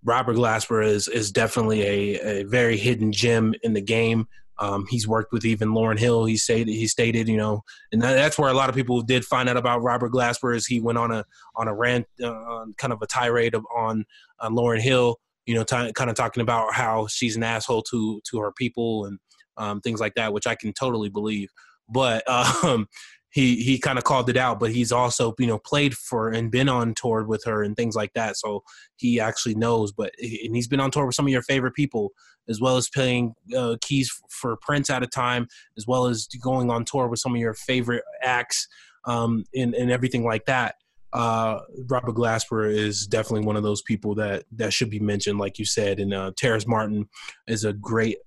Robert 0.03 0.35
Glasper 0.37 0.85
is 0.85 1.07
is 1.07 1.31
definitely 1.31 1.81
a, 1.83 2.19
a 2.41 2.43
very 2.43 2.77
hidden 2.77 3.11
gem 3.11 3.53
in 3.63 3.73
the 3.73 3.81
game. 3.81 4.27
Um, 4.59 4.85
he's 4.89 5.07
worked 5.07 5.31
with 5.31 5.45
even 5.45 5.69
Lauryn 5.69 5.97
Hill. 5.97 6.25
He 6.25 6.35
stated 6.35 6.67
he 6.67 6.87
stated, 6.87 7.27
you 7.27 7.37
know, 7.37 7.63
and 7.91 8.01
that's 8.01 8.37
where 8.37 8.49
a 8.49 8.53
lot 8.53 8.69
of 8.69 8.75
people 8.75 9.01
did 9.01 9.23
find 9.23 9.47
out 9.47 9.57
about 9.57 9.81
Robert 9.81 10.11
Glasper. 10.11 10.55
Is 10.55 10.65
he 10.65 10.81
went 10.81 10.97
on 10.97 11.11
a 11.11 11.25
on 11.55 11.67
a 11.67 11.73
rant, 11.73 12.05
uh, 12.23 12.65
kind 12.77 12.91
of 12.91 13.01
a 13.01 13.07
tirade 13.07 13.55
of, 13.55 13.65
on 13.75 14.05
on 14.39 14.53
Lauryn 14.53 14.81
Hill, 14.81 15.17
you 15.45 15.55
know, 15.55 15.63
t- 15.63 15.93
kind 15.93 16.09
of 16.09 16.15
talking 16.15 16.41
about 16.41 16.73
how 16.73 17.07
she's 17.07 17.35
an 17.35 17.43
asshole 17.43 17.83
to 17.83 18.21
to 18.29 18.39
her 18.39 18.51
people 18.51 19.05
and 19.05 19.19
um, 19.57 19.81
things 19.81 19.99
like 19.99 20.15
that, 20.15 20.33
which 20.33 20.47
I 20.47 20.55
can 20.55 20.73
totally 20.73 21.09
believe. 21.09 21.49
But 21.87 22.27
um, 22.63 22.87
he 23.31 23.57
he 23.57 23.77
kind 23.77 23.97
of 23.97 24.03
called 24.03 24.29
it 24.29 24.37
out, 24.37 24.59
but 24.59 24.71
he's 24.71 24.91
also 24.91 25.33
you 25.37 25.47
know 25.47 25.59
played 25.59 25.95
for 25.95 26.29
and 26.29 26.51
been 26.51 26.69
on 26.69 26.93
tour 26.95 27.23
with 27.23 27.43
her 27.45 27.63
and 27.63 27.75
things 27.75 27.95
like 27.95 28.13
that. 28.13 28.37
So 28.37 28.63
he 28.95 29.19
actually 29.19 29.55
knows. 29.55 29.91
But 29.91 30.13
and 30.19 30.55
he's 30.55 30.67
been 30.67 30.79
on 30.79 30.91
tour 30.91 31.05
with 31.05 31.15
some 31.15 31.25
of 31.25 31.31
your 31.31 31.43
favorite 31.43 31.73
people, 31.75 32.11
as 32.47 32.59
well 32.59 32.77
as 32.77 32.89
playing 32.89 33.35
uh, 33.55 33.75
keys 33.81 34.11
for 34.29 34.57
Prince 34.57 34.89
at 34.89 35.03
a 35.03 35.07
time, 35.07 35.47
as 35.77 35.85
well 35.85 36.07
as 36.07 36.27
going 36.41 36.71
on 36.71 36.85
tour 36.85 37.07
with 37.07 37.19
some 37.19 37.35
of 37.35 37.41
your 37.41 37.53
favorite 37.53 38.03
acts 38.21 38.67
um, 39.05 39.45
and 39.55 39.75
and 39.75 39.91
everything 39.91 40.23
like 40.23 40.45
that. 40.45 40.75
Uh, 41.11 41.61
Robert 41.87 42.13
Glasper 42.13 42.71
is 42.71 43.07
definitely 43.07 43.45
one 43.45 43.55
of 43.55 43.63
those 43.63 43.81
people 43.81 44.13
that 44.15 44.43
that 44.51 44.73
should 44.73 44.89
be 44.89 44.99
mentioned, 44.99 45.39
like 45.39 45.59
you 45.59 45.65
said. 45.65 45.99
And 45.99 46.13
uh, 46.13 46.31
Terrace 46.35 46.67
Martin 46.67 47.07
is 47.47 47.63
a 47.63 47.73
great 47.73 48.17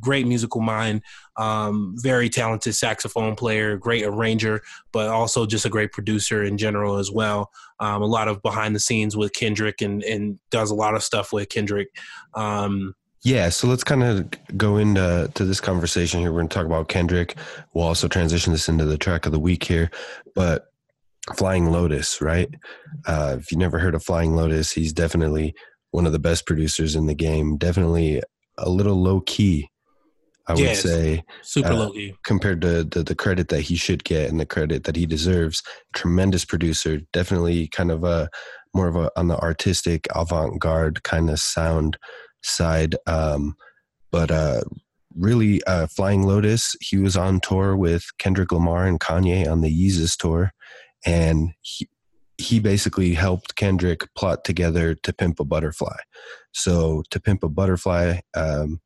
great 0.00 0.26
musical 0.26 0.60
mind, 0.60 1.02
um, 1.36 1.94
very 1.98 2.28
talented 2.28 2.74
saxophone 2.74 3.34
player, 3.34 3.76
great 3.76 4.04
arranger, 4.04 4.62
but 4.92 5.08
also 5.08 5.46
just 5.46 5.64
a 5.64 5.70
great 5.70 5.92
producer 5.92 6.42
in 6.42 6.58
general 6.58 6.96
as 6.96 7.10
well. 7.10 7.50
Um, 7.80 8.02
a 8.02 8.06
lot 8.06 8.28
of 8.28 8.42
behind 8.42 8.74
the 8.74 8.80
scenes 8.80 9.16
with 9.16 9.32
Kendrick 9.32 9.80
and, 9.80 10.02
and 10.02 10.38
does 10.50 10.70
a 10.70 10.74
lot 10.74 10.94
of 10.94 11.02
stuff 11.02 11.32
with 11.32 11.48
Kendrick. 11.48 11.88
Um, 12.34 12.94
yeah, 13.24 13.50
so 13.50 13.68
let's 13.68 13.84
kind 13.84 14.02
of 14.02 14.28
go 14.56 14.78
into 14.78 15.30
to 15.34 15.44
this 15.44 15.60
conversation 15.60 16.20
here. 16.20 16.32
We're 16.32 16.40
going 16.40 16.48
to 16.48 16.54
talk 16.54 16.66
about 16.66 16.88
Kendrick. 16.88 17.36
We'll 17.72 17.86
also 17.86 18.08
transition 18.08 18.52
this 18.52 18.68
into 18.68 18.84
the 18.84 18.98
track 18.98 19.26
of 19.26 19.32
the 19.32 19.38
week 19.38 19.62
here, 19.62 19.90
but 20.34 20.66
Flying 21.36 21.70
Lotus, 21.70 22.20
right? 22.20 22.50
Uh, 23.06 23.36
if 23.38 23.52
you 23.52 23.58
never 23.58 23.78
heard 23.78 23.94
of 23.94 24.02
Flying 24.02 24.34
Lotus, 24.34 24.72
he's 24.72 24.92
definitely 24.92 25.54
one 25.92 26.04
of 26.04 26.12
the 26.12 26.18
best 26.18 26.46
producers 26.46 26.96
in 26.96 27.06
the 27.06 27.14
game. 27.14 27.56
Definitely 27.56 28.22
a 28.62 28.70
little 28.70 28.96
low 28.96 29.20
key. 29.20 29.68
I 30.48 30.54
would 30.54 30.76
say 30.76 31.22
super 31.42 31.72
uh, 31.72 31.76
low 31.76 31.92
key 31.92 32.14
compared 32.24 32.60
to 32.62 32.82
the, 32.82 33.02
the 33.02 33.14
credit 33.14 33.48
that 33.48 33.60
he 33.60 33.76
should 33.76 34.02
get 34.02 34.28
and 34.28 34.40
the 34.40 34.46
credit 34.46 34.84
that 34.84 34.96
he 34.96 35.06
deserves. 35.06 35.62
Tremendous 35.94 36.44
producer, 36.44 37.00
definitely 37.12 37.68
kind 37.68 37.90
of 37.90 38.02
a 38.02 38.28
more 38.74 38.88
of 38.88 38.96
a 38.96 39.10
on 39.16 39.28
the 39.28 39.38
artistic 39.38 40.08
avant 40.14 40.60
garde 40.60 41.02
kind 41.04 41.30
of 41.30 41.38
sound 41.38 41.96
side. 42.42 42.96
Um, 43.06 43.54
but 44.10 44.30
uh, 44.30 44.62
really, 45.16 45.62
uh, 45.64 45.86
Flying 45.86 46.24
Lotus, 46.24 46.74
he 46.80 46.98
was 46.98 47.16
on 47.16 47.40
tour 47.40 47.76
with 47.76 48.04
Kendrick 48.18 48.52
Lamar 48.52 48.86
and 48.86 49.00
Kanye 49.00 49.50
on 49.50 49.60
the 49.60 49.70
Yeezus 49.70 50.16
tour, 50.16 50.52
and 51.06 51.50
he, 51.60 51.88
he 52.42 52.60
basically 52.60 53.14
helped 53.14 53.56
Kendrick 53.56 54.08
plot 54.14 54.44
together 54.44 54.94
To 54.94 55.12
Pimp 55.12 55.40
a 55.40 55.44
Butterfly. 55.44 55.96
So 56.52 57.02
To 57.10 57.20
Pimp 57.20 57.42
a 57.44 57.48
Butterfly, 57.48 58.20
um, 58.34 58.80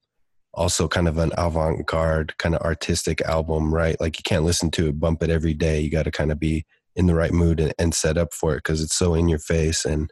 also 0.55 0.89
kind 0.89 1.09
of 1.09 1.19
an 1.19 1.33
avant-garde, 1.37 2.37
kind 2.39 2.55
of 2.55 2.63
artistic 2.63 3.21
album, 3.23 3.75
right? 3.75 4.01
Like 4.01 4.19
you 4.19 4.23
can't 4.23 4.45
listen 4.45 4.71
to 4.73 4.89
it, 4.89 5.01
bump 5.01 5.23
it 5.23 5.31
every 5.31 5.55
day. 5.55 5.81
You 5.81 5.91
got 5.91 6.05
to 6.05 6.11
kind 6.11 6.33
of 6.33 6.39
be 6.39 6.65
in 6.95 7.07
the 7.07 7.15
right 7.15 7.33
mood 7.33 7.61
and, 7.61 7.75
and 7.79 7.95
set 7.95 8.17
up 8.17 8.33
for 8.33 8.55
it 8.55 8.59
because 8.59 8.83
it's 8.83 8.97
so 8.97 9.15
in 9.15 9.29
your 9.29 9.39
face. 9.39 9.85
And 9.85 10.11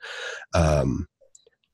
um, 0.54 1.06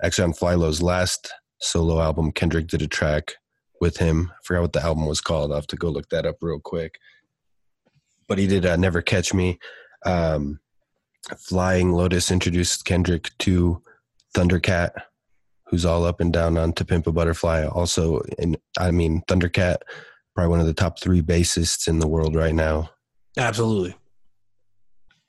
actually, 0.03 0.25
on 0.25 0.33
Flylo's 0.33 0.81
last 0.81 1.33
solo 1.61 2.01
album, 2.01 2.33
Kendrick 2.33 2.69
did 2.69 2.83
a 2.83 2.89
track 2.89 3.35
with 3.81 3.97
him. 3.97 4.31
I 4.33 4.39
forgot 4.45 4.63
what 4.63 4.73
the 4.73 4.83
album 4.83 5.07
was 5.07 5.21
called. 5.21 5.51
I'll 5.51 5.57
have 5.57 5.67
to 5.69 5.77
go 5.77 5.89
look 5.89 6.09
that 6.11 6.27
up 6.27 6.37
real 6.41 6.61
quick. 6.61 6.99
But 8.29 8.39
he 8.39 8.47
did 8.47 8.65
uh, 8.65 8.77
Never 8.77 9.03
Catch 9.03 9.35
Me. 9.35 9.59
Um, 10.07 10.61
Flying 11.39 11.93
Lotus 11.93 12.31
introduced 12.31 12.85
Kendrick 12.85 13.31
to 13.41 13.83
Thundercat, 14.35 14.91
who's 15.67 15.85
all 15.85 16.05
up 16.05 16.21
and 16.21 16.33
down 16.33 16.57
on 16.57 16.73
To 16.75 16.85
Pimp 16.85 17.07
a 17.07 17.13
Butterfly. 17.13 17.67
Also, 17.67 18.23
and 18.39 18.57
I 18.79 18.91
mean 18.91 19.23
Thundercat, 19.29 19.79
probably 20.35 20.51
one 20.51 20.61
of 20.61 20.67
the 20.67 20.75
top 20.75 21.01
three 21.01 21.23
bassists 21.23 21.89
in 21.89 21.99
the 21.99 22.09
world 22.09 22.35
right 22.35 22.55
now. 22.55 22.91
Absolutely. 23.39 23.97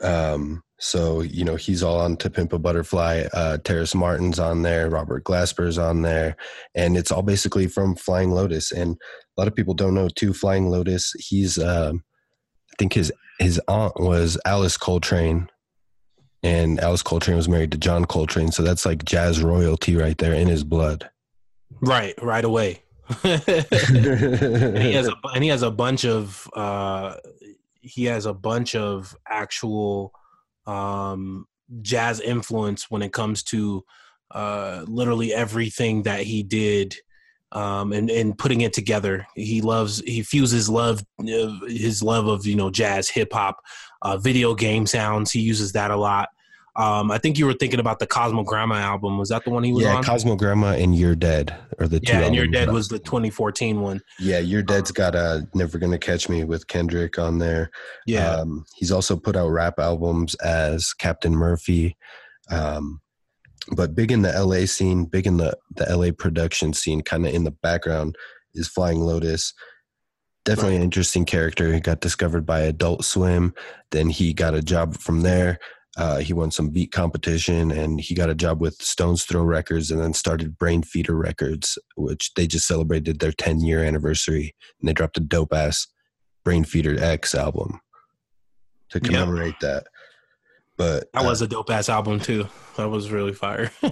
Um, 0.02 0.64
so 0.80 1.22
you 1.22 1.46
know 1.46 1.56
he's 1.56 1.84
all 1.84 2.00
on 2.00 2.18
To 2.18 2.30
Pimp 2.30 2.54
a 2.54 2.60
Butterfly. 2.60 3.26
Uh, 3.34 3.58
Terrace 3.58 3.94
Martin's 3.94 4.40
on 4.40 4.64
there, 4.64 4.90
Robert 4.90 5.24
Glasper's 5.24 5.78
on 5.78 6.02
there, 6.02 6.36
and 6.74 6.98
it's 6.98 7.12
all 7.12 7.22
basically 7.22 7.68
from 7.68 7.96
Flying 7.96 8.32
Lotus. 8.32 8.72
And 8.72 8.98
a 9.38 9.42
lot 9.42 9.48
of 9.48 9.56
people 9.56 9.76
don't 9.76 9.94
know 9.94 10.10
too. 10.10 10.34
Flying 10.34 10.70
Lotus, 10.70 11.14
he's 11.20 11.60
um, 11.60 12.04
I 12.72 12.76
think 12.80 12.94
his 12.94 13.12
his 13.40 13.62
aunt 13.68 14.00
was 14.00 14.40
Alice 14.46 14.78
Coltrane, 14.78 15.48
and 16.44 16.80
Alice 16.80 17.04
Coltrane 17.04 17.38
was 17.38 17.50
married 17.50 17.72
to 17.72 17.78
John 17.78 18.06
Coltrane, 18.06 18.52
so 18.52 18.64
that's 18.64 18.86
like 18.86 19.06
jazz 19.06 19.42
royalty 19.42 19.96
right 19.96 20.18
there 20.18 20.34
in 20.34 20.48
his 20.48 20.64
blood. 20.64 21.10
Right, 21.82 22.14
right 22.22 22.44
away. 22.44 22.84
and 23.24 24.78
he 24.78 24.94
has 24.94 25.08
a 25.08 25.14
and 25.34 25.44
he 25.44 25.50
has 25.50 25.64
a 25.64 25.72
bunch 25.72 26.06
of 26.06 26.50
uh, 26.56 27.16
he 27.82 28.06
has 28.06 28.26
a 28.26 28.34
bunch 28.34 28.76
of 28.76 29.16
actual 29.28 30.14
um, 30.66 31.46
jazz 31.82 32.20
influence 32.22 32.90
when 32.90 33.02
it 33.02 33.12
comes 33.12 33.44
to 33.44 33.84
uh, 34.32 34.86
literally 34.88 35.34
everything 35.34 36.04
that 36.04 36.22
he 36.22 36.44
did 36.44 36.96
um, 37.52 37.92
and 37.94 38.10
and 38.10 38.38
putting 38.38 38.62
it 38.62 38.74
together. 38.74 39.28
He 39.36 39.62
loves 39.62 40.00
he 40.02 40.24
fuses 40.24 40.70
love 40.70 41.04
his 41.20 42.02
love 42.02 42.28
of 42.28 42.46
you 42.46 42.56
know 42.56 42.70
jazz, 42.70 43.10
hip 43.10 43.34
hop, 43.34 43.58
uh, 44.02 44.18
video 44.18 44.56
game 44.56 44.86
sounds. 44.86 45.32
He 45.32 45.42
uses 45.42 45.74
that 45.74 45.92
a 45.92 45.98
lot. 45.98 46.30
Um, 46.78 47.12
I 47.12 47.18
think 47.18 47.38
you 47.38 47.46
were 47.46 47.54
thinking 47.54 47.82
about 47.82 48.00
the 48.00 48.08
Cosmogramma 48.08 48.80
album. 48.80 49.18
Was 49.18 49.28
that 49.30 49.44
the 49.44 49.50
one 49.50 49.64
he 49.64 49.74
was 49.74 49.84
yeah, 49.84 49.96
on? 49.96 50.04
Yeah, 50.04 50.10
Cosmogramma 50.10 50.82
and 50.82 50.96
You're 50.96 51.18
Dead 51.18 51.54
or 51.80 51.88
the 51.88 52.00
two. 52.00 52.14
Yeah, 52.14 52.22
and 52.22 52.34
You're 52.34 52.48
Dead 52.48 52.72
was 52.72 52.88
the 52.88 53.00
2014 53.00 53.82
one. 53.82 54.00
Yeah, 54.20 54.40
You're 54.40 54.64
Dead's 54.64 54.92
um, 54.92 54.94
got 54.94 55.16
a 55.16 55.46
Never 55.54 55.78
Gonna 55.78 55.98
Catch 55.98 56.30
Me 56.30 56.46
with 56.46 56.68
Kendrick 56.68 57.20
on 57.20 57.40
there. 57.40 57.72
Yeah, 58.06 58.36
um, 58.36 58.66
he's 58.76 58.92
also 58.92 59.18
put 59.18 59.36
out 59.36 59.50
rap 59.50 59.80
albums 59.80 60.34
as 60.36 60.94
Captain 60.94 61.36
Murphy. 61.36 61.98
Um, 62.50 63.01
but 63.70 63.96
big 63.96 64.12
in 64.12 64.22
the 64.22 64.32
LA 64.32 64.66
scene, 64.66 65.06
big 65.06 65.28
in 65.28 65.38
the 65.38 65.58
the 65.76 65.86
LA 65.96 66.12
production 66.12 66.74
scene, 66.74 67.02
kind 67.02 67.26
of 67.26 67.34
in 67.34 67.44
the 67.44 67.52
background 67.52 68.16
is 68.54 68.68
Flying 68.68 69.02
Lotus. 69.02 69.54
Definitely 70.44 70.78
an 70.78 70.82
interesting 70.82 71.26
character. 71.26 71.72
He 71.72 71.80
got 71.80 72.02
discovered 72.02 72.46
by 72.46 72.62
Adult 72.62 73.06
Swim. 73.06 73.54
Then 73.92 74.10
he 74.10 74.34
got 74.34 74.56
a 74.56 74.62
job 74.62 74.98
from 74.98 75.22
there. 75.22 75.60
Uh, 75.98 76.20
he 76.20 76.34
won 76.34 76.50
some 76.50 76.70
beat 76.70 76.92
competition 76.92 77.70
and 77.70 78.00
he 78.00 78.16
got 78.16 78.30
a 78.30 78.36
job 78.36 78.62
with 78.62 78.82
Stones 78.82 79.26
Throw 79.26 79.44
Records 79.44 79.92
and 79.92 80.00
then 80.00 80.14
started 80.14 80.58
Brainfeeder 80.58 81.22
Records, 81.22 81.78
which 81.96 82.34
they 82.34 82.48
just 82.48 82.66
celebrated 82.66 83.20
their 83.20 83.34
10 83.34 83.60
year 83.60 83.84
anniversary 83.84 84.56
and 84.80 84.88
they 84.88 84.94
dropped 84.94 85.18
a 85.18 85.22
dope 85.22 85.54
ass 85.54 85.88
Brainfeeder 86.46 87.00
X 87.00 87.36
album 87.36 87.82
to 88.90 89.00
commemorate 89.00 89.56
yep. 89.62 89.84
that. 89.84 89.88
But 90.82 91.14
that 91.14 91.22
uh, 91.22 91.26
was 91.26 91.44
a 91.44 91.48
dope 91.48 91.70
ass 91.70 91.90
album 91.90 92.20
too. 92.20 92.48
That 92.76 92.90
was 92.90 93.12
really 93.12 93.34
fire. 93.34 93.72
so 93.84 93.92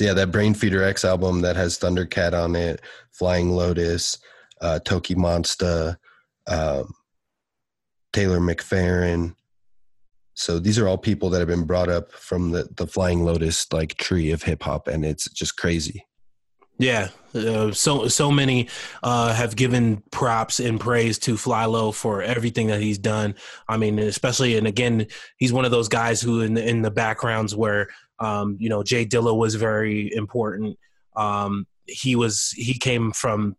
yeah, 0.00 0.14
that 0.14 0.30
Brainfeeder 0.32 0.82
X 0.82 1.04
album 1.04 1.42
that 1.42 1.56
has 1.56 1.78
Thundercat 1.78 2.32
on 2.32 2.56
it, 2.56 2.80
Flying 3.10 3.50
Lotus, 3.50 4.16
uh, 4.62 4.78
Tokimonsta, 4.82 5.98
um, 6.46 6.94
Taylor 8.14 8.40
McFerrin. 8.40 9.34
So 10.32 10.58
these 10.58 10.78
are 10.78 10.88
all 10.88 10.96
people 10.96 11.28
that 11.30 11.40
have 11.40 11.48
been 11.48 11.66
brought 11.66 11.90
up 11.90 12.10
from 12.12 12.52
the 12.52 12.70
the 12.74 12.86
Flying 12.86 13.24
Lotus 13.24 13.70
like 13.70 13.98
tree 13.98 14.30
of 14.30 14.44
hip 14.44 14.62
hop, 14.62 14.88
and 14.88 15.04
it's 15.04 15.30
just 15.30 15.58
crazy. 15.58 16.06
Yeah, 16.78 17.08
uh, 17.34 17.72
so 17.72 18.06
so 18.06 18.30
many 18.30 18.68
uh, 19.02 19.34
have 19.34 19.56
given 19.56 20.02
props 20.12 20.60
and 20.60 20.78
praise 20.78 21.18
to 21.20 21.34
Flylo 21.34 21.92
for 21.92 22.22
everything 22.22 22.68
that 22.68 22.80
he's 22.80 22.98
done. 22.98 23.34
I 23.68 23.76
mean, 23.76 23.98
especially 23.98 24.56
and 24.56 24.66
again, 24.66 25.06
he's 25.38 25.52
one 25.52 25.64
of 25.64 25.72
those 25.72 25.88
guys 25.88 26.20
who 26.20 26.40
in 26.40 26.54
the, 26.54 26.66
in 26.66 26.82
the 26.82 26.90
backgrounds 26.90 27.54
where 27.54 27.88
um, 28.20 28.56
you 28.60 28.68
know 28.68 28.84
Jay 28.84 29.04
Dilla 29.04 29.36
was 29.36 29.56
very 29.56 30.14
important. 30.14 30.78
Um, 31.16 31.66
he 31.86 32.14
was 32.14 32.52
he 32.56 32.78
came 32.78 33.10
from 33.10 33.56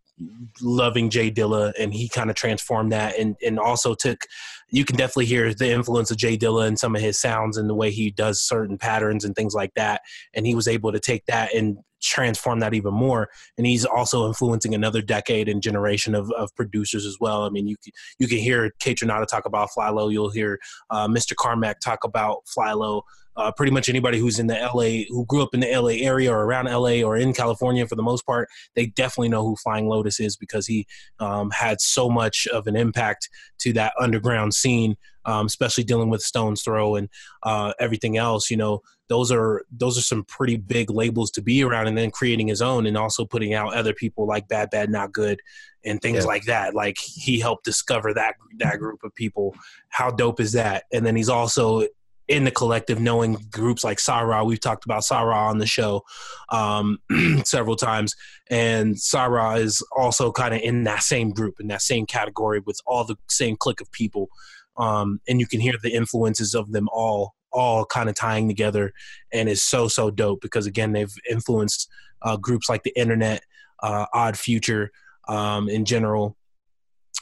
loving 0.61 1.09
Jay 1.09 1.31
Dilla 1.31 1.73
and 1.79 1.93
he 1.93 2.09
kind 2.09 2.29
of 2.29 2.35
transformed 2.35 2.91
that 2.91 3.17
and 3.17 3.35
and 3.45 3.59
also 3.59 3.95
took 3.95 4.25
you 4.69 4.85
can 4.85 4.97
definitely 4.97 5.25
hear 5.25 5.53
the 5.53 5.71
influence 5.71 6.11
of 6.11 6.17
Jay 6.17 6.37
Dilla 6.37 6.67
and 6.67 6.77
some 6.77 6.95
of 6.95 7.01
his 7.01 7.19
sounds 7.19 7.57
and 7.57 7.69
the 7.69 7.73
way 7.75 7.89
he 7.89 8.11
does 8.11 8.41
certain 8.41 8.77
patterns 8.77 9.23
and 9.23 9.33
things 9.33 9.53
like 9.53 9.73
that 9.75 10.01
and 10.33 10.45
he 10.45 10.55
was 10.55 10.67
able 10.67 10.91
to 10.91 10.99
take 10.99 11.25
that 11.27 11.53
and 11.53 11.77
transform 12.01 12.59
that 12.59 12.73
even 12.73 12.93
more. 12.93 13.29
And 13.57 13.65
he's 13.65 13.85
also 13.85 14.27
influencing 14.27 14.73
another 14.73 15.01
decade 15.01 15.49
and 15.49 15.61
generation 15.61 16.15
of, 16.15 16.31
of 16.31 16.53
producers 16.55 17.05
as 17.05 17.17
well. 17.19 17.43
I 17.43 17.49
mean, 17.49 17.67
you 17.67 17.75
can, 17.83 17.93
you 18.19 18.27
can 18.27 18.37
hear 18.37 18.71
Kaytranada 18.81 19.27
talk 19.27 19.45
about 19.45 19.69
Flylo. 19.77 20.11
You'll 20.11 20.29
hear 20.29 20.59
uh, 20.89 21.07
Mr. 21.07 21.35
Carmack 21.35 21.79
talk 21.79 22.03
about 22.03 22.45
Flylo. 22.45 23.03
Uh, 23.35 23.51
pretty 23.55 23.71
much 23.71 23.87
anybody 23.87 24.19
who's 24.19 24.37
in 24.37 24.47
the 24.47 24.55
LA, 24.73 25.05
who 25.07 25.25
grew 25.25 25.41
up 25.41 25.53
in 25.53 25.61
the 25.61 25.67
LA 25.73 26.05
area 26.05 26.29
or 26.29 26.43
around 26.43 26.65
LA 26.65 27.01
or 27.01 27.15
in 27.15 27.31
California 27.31 27.87
for 27.87 27.95
the 27.95 28.03
most 28.03 28.25
part, 28.25 28.49
they 28.75 28.87
definitely 28.87 29.29
know 29.29 29.43
who 29.43 29.55
Flying 29.55 29.87
Lotus 29.87 30.19
is 30.19 30.35
because 30.35 30.67
he 30.67 30.85
um, 31.19 31.49
had 31.51 31.79
so 31.79 32.09
much 32.09 32.47
of 32.47 32.67
an 32.67 32.75
impact 32.75 33.29
to 33.59 33.71
that 33.73 33.93
underground 33.97 34.53
scene, 34.53 34.97
um, 35.23 35.45
especially 35.45 35.85
dealing 35.85 36.09
with 36.09 36.21
Stones 36.21 36.63
Throw 36.63 36.95
and 36.95 37.07
uh, 37.43 37.71
everything 37.79 38.17
else. 38.17 38.51
You 38.51 38.57
know, 38.57 38.81
those 39.09 39.31
are 39.31 39.65
those 39.71 39.97
are 39.97 40.01
some 40.01 40.23
pretty 40.23 40.55
big 40.55 40.89
labels 40.89 41.31
to 41.31 41.41
be 41.41 41.63
around, 41.63 41.87
and 41.87 41.97
then 41.97 42.11
creating 42.11 42.47
his 42.47 42.61
own 42.61 42.85
and 42.85 42.97
also 42.97 43.25
putting 43.25 43.53
out 43.53 43.73
other 43.73 43.93
people 43.93 44.25
like 44.25 44.47
Bad 44.47 44.69
Bad 44.69 44.89
Not 44.89 45.11
Good 45.11 45.41
and 45.83 46.01
things 46.01 46.19
yeah. 46.19 46.23
like 46.25 46.43
that. 46.45 46.73
Like 46.73 46.97
he 46.97 47.39
helped 47.39 47.65
discover 47.65 48.13
that 48.13 48.35
that 48.59 48.79
group 48.79 49.03
of 49.03 49.13
people. 49.15 49.55
How 49.89 50.11
dope 50.11 50.39
is 50.39 50.53
that? 50.53 50.83
And 50.93 51.05
then 51.05 51.15
he's 51.15 51.29
also 51.29 51.85
in 52.29 52.43
the 52.43 52.51
collective, 52.51 53.01
knowing 53.01 53.37
groups 53.51 53.83
like 53.83 53.99
Sa-Ra. 53.99 54.43
We've 54.43 54.59
talked 54.59 54.85
about 54.85 55.03
Sa-Ra 55.03 55.49
on 55.49 55.57
the 55.57 55.65
show 55.65 56.03
um, 56.49 56.99
several 57.43 57.75
times, 57.75 58.15
and 58.49 58.97
Sa-Ra 58.97 59.55
is 59.55 59.83
also 59.97 60.31
kind 60.31 60.53
of 60.53 60.61
in 60.61 60.83
that 60.83 61.01
same 61.01 61.31
group, 61.31 61.59
in 61.59 61.67
that 61.67 61.81
same 61.81 62.05
category, 62.05 62.61
with 62.65 62.79
all 62.85 63.03
the 63.03 63.15
same 63.27 63.57
clique 63.57 63.81
of 63.81 63.91
people. 63.91 64.29
Um, 64.77 65.19
and 65.27 65.39
you 65.39 65.47
can 65.47 65.59
hear 65.59 65.73
the 65.81 65.93
influences 65.93 66.53
of 66.53 66.71
them 66.71 66.87
all, 66.93 67.33
all 67.51 67.85
kind 67.85 68.09
of 68.09 68.15
tying 68.15 68.47
together, 68.47 68.93
and 69.33 69.49
is 69.49 69.63
so 69.63 69.87
so 69.87 70.09
dope 70.11 70.41
because 70.41 70.65
again, 70.65 70.91
they've 70.91 71.13
influenced 71.29 71.89
uh, 72.21 72.37
groups 72.37 72.69
like 72.69 72.83
the 72.83 72.97
Internet, 72.99 73.43
uh, 73.81 74.05
Odd 74.13 74.37
Future, 74.37 74.91
um, 75.27 75.69
in 75.69 75.85
general, 75.85 76.35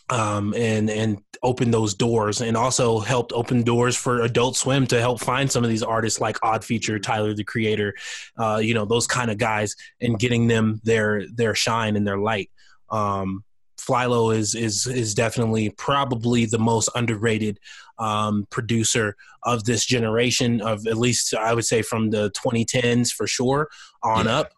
um, 0.10 0.54
and 0.56 0.90
and 0.90 1.22
open 1.44 1.72
those 1.72 1.94
doors, 1.94 2.42
and 2.42 2.58
also 2.58 3.00
helped 3.00 3.34
open 3.34 3.64
doors 3.64 3.96
for 3.96 4.22
Adult 4.22 4.56
Swim 4.56 4.88
to 4.88 5.00
help 5.00 5.20
find 5.20 5.52
some 5.52 5.64
of 5.64 5.70
these 5.70 5.84
artists 5.84 6.20
like 6.20 6.38
Odd 6.44 6.64
Future, 6.64 7.00
Tyler 7.00 7.34
the 7.34 7.44
Creator, 7.44 7.94
uh, 8.38 8.60
you 8.62 8.74
know 8.74 8.86
those 8.86 9.08
kind 9.08 9.30
of 9.30 9.38
guys, 9.38 9.76
and 10.02 10.20
getting 10.20 10.48
them 10.48 10.82
their 10.84 11.26
their 11.34 11.56
shine 11.56 11.96
and 11.96 12.08
their 12.08 12.18
light. 12.18 12.50
Um, 12.90 13.44
Flylo 13.80 14.36
is 14.36 14.56
is 14.56 14.88
is 14.88 15.14
definitely 15.14 15.70
probably 15.70 16.46
the 16.46 16.60
most 16.60 16.90
underrated 16.96 17.60
um, 18.00 18.48
producer 18.50 19.16
of 19.44 19.64
this 19.64 19.86
generation 19.86 20.62
of 20.62 20.86
at 20.88 20.98
least 20.98 21.34
I 21.34 21.54
would 21.54 21.66
say 21.66 21.82
from 21.82 22.10
the 22.10 22.32
2010s 22.32 23.12
for 23.12 23.28
sure 23.28 23.70
on 24.04 24.26
yeah. 24.26 24.40
up 24.40 24.52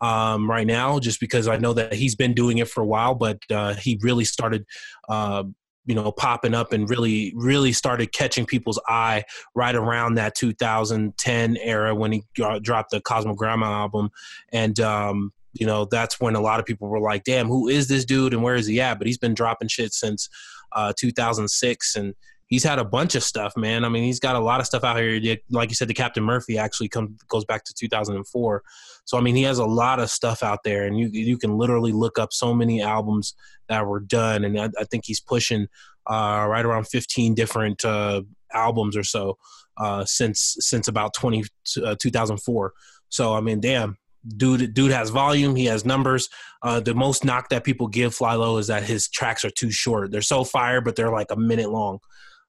um, 0.00 0.48
right 0.48 0.66
now, 0.66 0.98
just 0.98 1.20
because 1.20 1.48
I 1.48 1.56
know 1.56 1.72
that 1.72 1.94
he's 1.94 2.14
been 2.14 2.34
doing 2.34 2.58
it 2.58 2.68
for 2.68 2.82
a 2.82 2.86
while, 2.86 3.14
but 3.14 3.38
uh, 3.50 3.74
he 3.74 3.98
really 4.02 4.24
started. 4.24 4.66
Uh, 5.08 5.44
you 5.88 5.94
know, 5.94 6.10
popping 6.10 6.52
up 6.52 6.72
and 6.72 6.90
really, 6.90 7.32
really 7.36 7.72
started 7.72 8.12
catching 8.12 8.44
people's 8.44 8.80
eye 8.88 9.22
right 9.54 9.76
around 9.76 10.14
that 10.14 10.34
2010 10.34 11.56
era 11.58 11.94
when 11.94 12.10
he 12.10 12.24
dropped 12.34 12.90
the 12.90 13.00
Cosmogramma 13.00 13.66
album, 13.66 14.10
and 14.52 14.80
um, 14.80 15.32
you 15.58 15.66
know 15.66 15.84
that's 15.84 16.20
when 16.20 16.36
a 16.36 16.40
lot 16.40 16.60
of 16.60 16.66
people 16.66 16.88
were 16.88 17.00
like, 17.00 17.24
"Damn, 17.24 17.48
who 17.48 17.68
is 17.68 17.88
this 17.88 18.04
dude 18.04 18.32
and 18.32 18.42
where 18.42 18.54
is 18.54 18.66
he 18.66 18.80
at?" 18.80 18.98
But 18.98 19.06
he's 19.06 19.18
been 19.18 19.34
dropping 19.34 19.68
shit 19.68 19.92
since 19.92 20.28
uh, 20.72 20.92
2006, 20.96 21.96
and 21.96 22.14
he's 22.46 22.64
had 22.64 22.78
a 22.78 22.84
bunch 22.84 23.14
of 23.14 23.22
stuff, 23.22 23.56
man. 23.56 23.84
I 23.84 23.88
mean, 23.88 24.04
he's 24.04 24.20
got 24.20 24.36
a 24.36 24.40
lot 24.40 24.60
of 24.60 24.66
stuff 24.66 24.84
out 24.84 24.98
here. 24.98 25.38
Like 25.50 25.70
you 25.70 25.74
said, 25.74 25.88
the 25.88 25.94
Captain 25.94 26.22
Murphy 26.22 26.58
actually 26.58 26.88
come, 26.88 27.16
goes 27.28 27.44
back 27.44 27.64
to 27.64 27.74
2004. 27.74 28.62
So 29.04 29.18
I 29.18 29.20
mean, 29.20 29.36
he 29.36 29.42
has 29.42 29.58
a 29.58 29.66
lot 29.66 30.00
of 30.00 30.10
stuff 30.10 30.42
out 30.42 30.60
there, 30.64 30.84
and 30.84 30.98
you 30.98 31.08
you 31.12 31.38
can 31.38 31.56
literally 31.56 31.92
look 31.92 32.18
up 32.18 32.32
so 32.32 32.54
many 32.54 32.82
albums 32.82 33.34
that 33.68 33.86
were 33.86 34.00
done, 34.00 34.44
and 34.44 34.58
I, 34.60 34.70
I 34.78 34.84
think 34.84 35.04
he's 35.06 35.20
pushing 35.20 35.68
uh, 36.06 36.46
right 36.48 36.64
around 36.64 36.86
15 36.86 37.34
different 37.34 37.84
uh, 37.84 38.22
albums 38.52 38.96
or 38.96 39.02
so 39.02 39.36
uh, 39.76 40.04
since 40.04 40.56
since 40.60 40.88
about 40.88 41.14
20 41.14 41.44
uh, 41.84 41.96
2004. 42.00 42.72
So 43.08 43.34
I 43.34 43.40
mean, 43.40 43.60
damn. 43.60 43.98
Dude, 44.36 44.74
dude 44.74 44.92
has 44.92 45.10
volume. 45.10 45.54
He 45.56 45.66
has 45.66 45.84
numbers. 45.84 46.28
Uh, 46.62 46.80
the 46.80 46.94
most 46.94 47.24
knock 47.24 47.48
that 47.50 47.64
people 47.64 47.86
give 47.86 48.16
Flylo 48.16 48.58
is 48.58 48.68
that 48.68 48.82
his 48.82 49.08
tracks 49.08 49.44
are 49.44 49.50
too 49.50 49.70
short. 49.70 50.10
They're 50.10 50.22
so 50.22 50.42
fire, 50.44 50.80
but 50.80 50.96
they're 50.96 51.12
like 51.12 51.30
a 51.30 51.36
minute 51.36 51.70
long. 51.70 51.98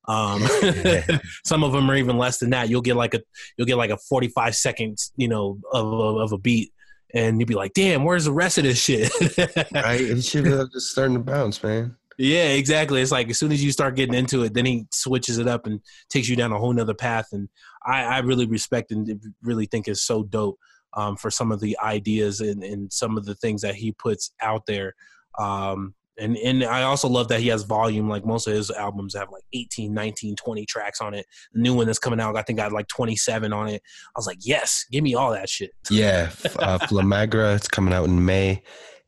Um, 0.08 0.42
some 1.46 1.64
of 1.64 1.74
them 1.74 1.90
are 1.92 1.96
even 1.96 2.18
less 2.18 2.40
than 2.40 2.52
that. 2.52 2.70
You'll 2.70 2.82
get 2.82 2.96
like 2.96 3.14
a 3.14 3.22
you'll 3.58 3.68
get 3.68 3.78
like 3.78 3.92
a 3.92 3.98
45 3.98 4.56
seconds, 4.56 5.12
you 5.18 5.28
know, 5.28 5.60
of, 5.72 6.18
of 6.18 6.32
a 6.32 6.38
beat, 6.38 6.72
and 7.14 7.40
you'd 7.40 7.48
be 7.48 7.56
like, 7.56 7.74
"Damn, 7.74 8.04
where's 8.04 8.26
the 8.26 8.32
rest 8.32 8.58
of 8.58 8.64
this 8.64 8.82
shit?" 8.82 9.12
right? 9.74 10.02
It 10.02 10.24
should 10.24 10.46
be 10.46 10.50
just 10.74 10.92
starting 10.92 11.16
to 11.16 11.24
bounce, 11.24 11.62
man. 11.62 11.96
Yeah, 12.18 12.50
exactly. 12.54 13.02
It's 13.02 13.12
like 13.12 13.30
as 13.30 13.38
soon 13.38 13.52
as 13.52 13.64
you 13.64 13.72
start 13.72 13.96
getting 13.96 14.16
into 14.16 14.44
it, 14.44 14.54
then 14.54 14.66
he 14.66 14.88
switches 14.92 15.38
it 15.38 15.48
up 15.48 15.68
and 15.68 15.82
takes 16.10 16.28
you 16.28 16.36
down 16.36 16.52
a 16.52 16.58
whole 16.58 16.74
nother 16.74 16.96
path. 16.96 17.28
And 17.32 17.48
I, 17.86 18.04
I 18.04 18.20
really 18.20 18.48
respect 18.48 18.92
and 18.92 19.22
really 19.44 19.68
think 19.68 19.88
is 19.88 20.04
so 20.04 20.24
dope 20.24 20.58
um, 20.98 21.16
for 21.16 21.32
some 21.32 21.52
of 21.52 21.62
the 21.62 21.78
ideas 21.82 22.42
and, 22.42 22.64
and 22.64 22.92
some 22.92 23.18
of 23.18 23.26
the 23.26 23.36
things 23.36 23.62
that 23.62 23.76
he 23.76 23.94
puts 23.94 24.34
out 24.42 24.66
there. 24.66 24.94
Um, 25.38 25.94
and 26.20 26.36
and 26.38 26.64
I 26.64 26.82
also 26.82 27.08
love 27.08 27.28
that 27.28 27.42
he 27.42 27.50
has 27.50 27.62
volume. 27.62 28.10
Like 28.10 28.26
most 28.26 28.48
of 28.48 28.54
his 28.54 28.72
albums 28.72 29.16
have 29.16 29.30
like 29.32 29.44
18, 29.54 29.94
19, 29.94 30.36
20 30.36 30.66
tracks 30.66 31.00
on 31.00 31.14
it. 31.14 31.28
The 31.54 31.62
new 31.62 31.76
one 31.76 31.86
that's 31.86 32.00
coming 32.00 32.20
out, 32.20 32.36
I 32.36 32.42
think 32.42 32.60
I 32.60 32.64
had 32.64 32.72
like 32.72 32.88
27 32.88 33.54
on 33.54 33.68
it. 33.68 33.84
I 34.16 34.20
was 34.20 34.26
like, 34.26 34.40
yes, 34.42 34.84
give 34.92 35.04
me 35.04 35.14
all 35.14 35.32
that 35.32 35.48
shit. 35.48 35.72
Yeah. 35.92 36.32
Uh, 36.60 36.80
Flamagra, 36.80 37.56
it's 37.56 37.68
coming 37.68 37.94
out 37.94 38.06
in 38.06 38.26
May. 38.26 38.64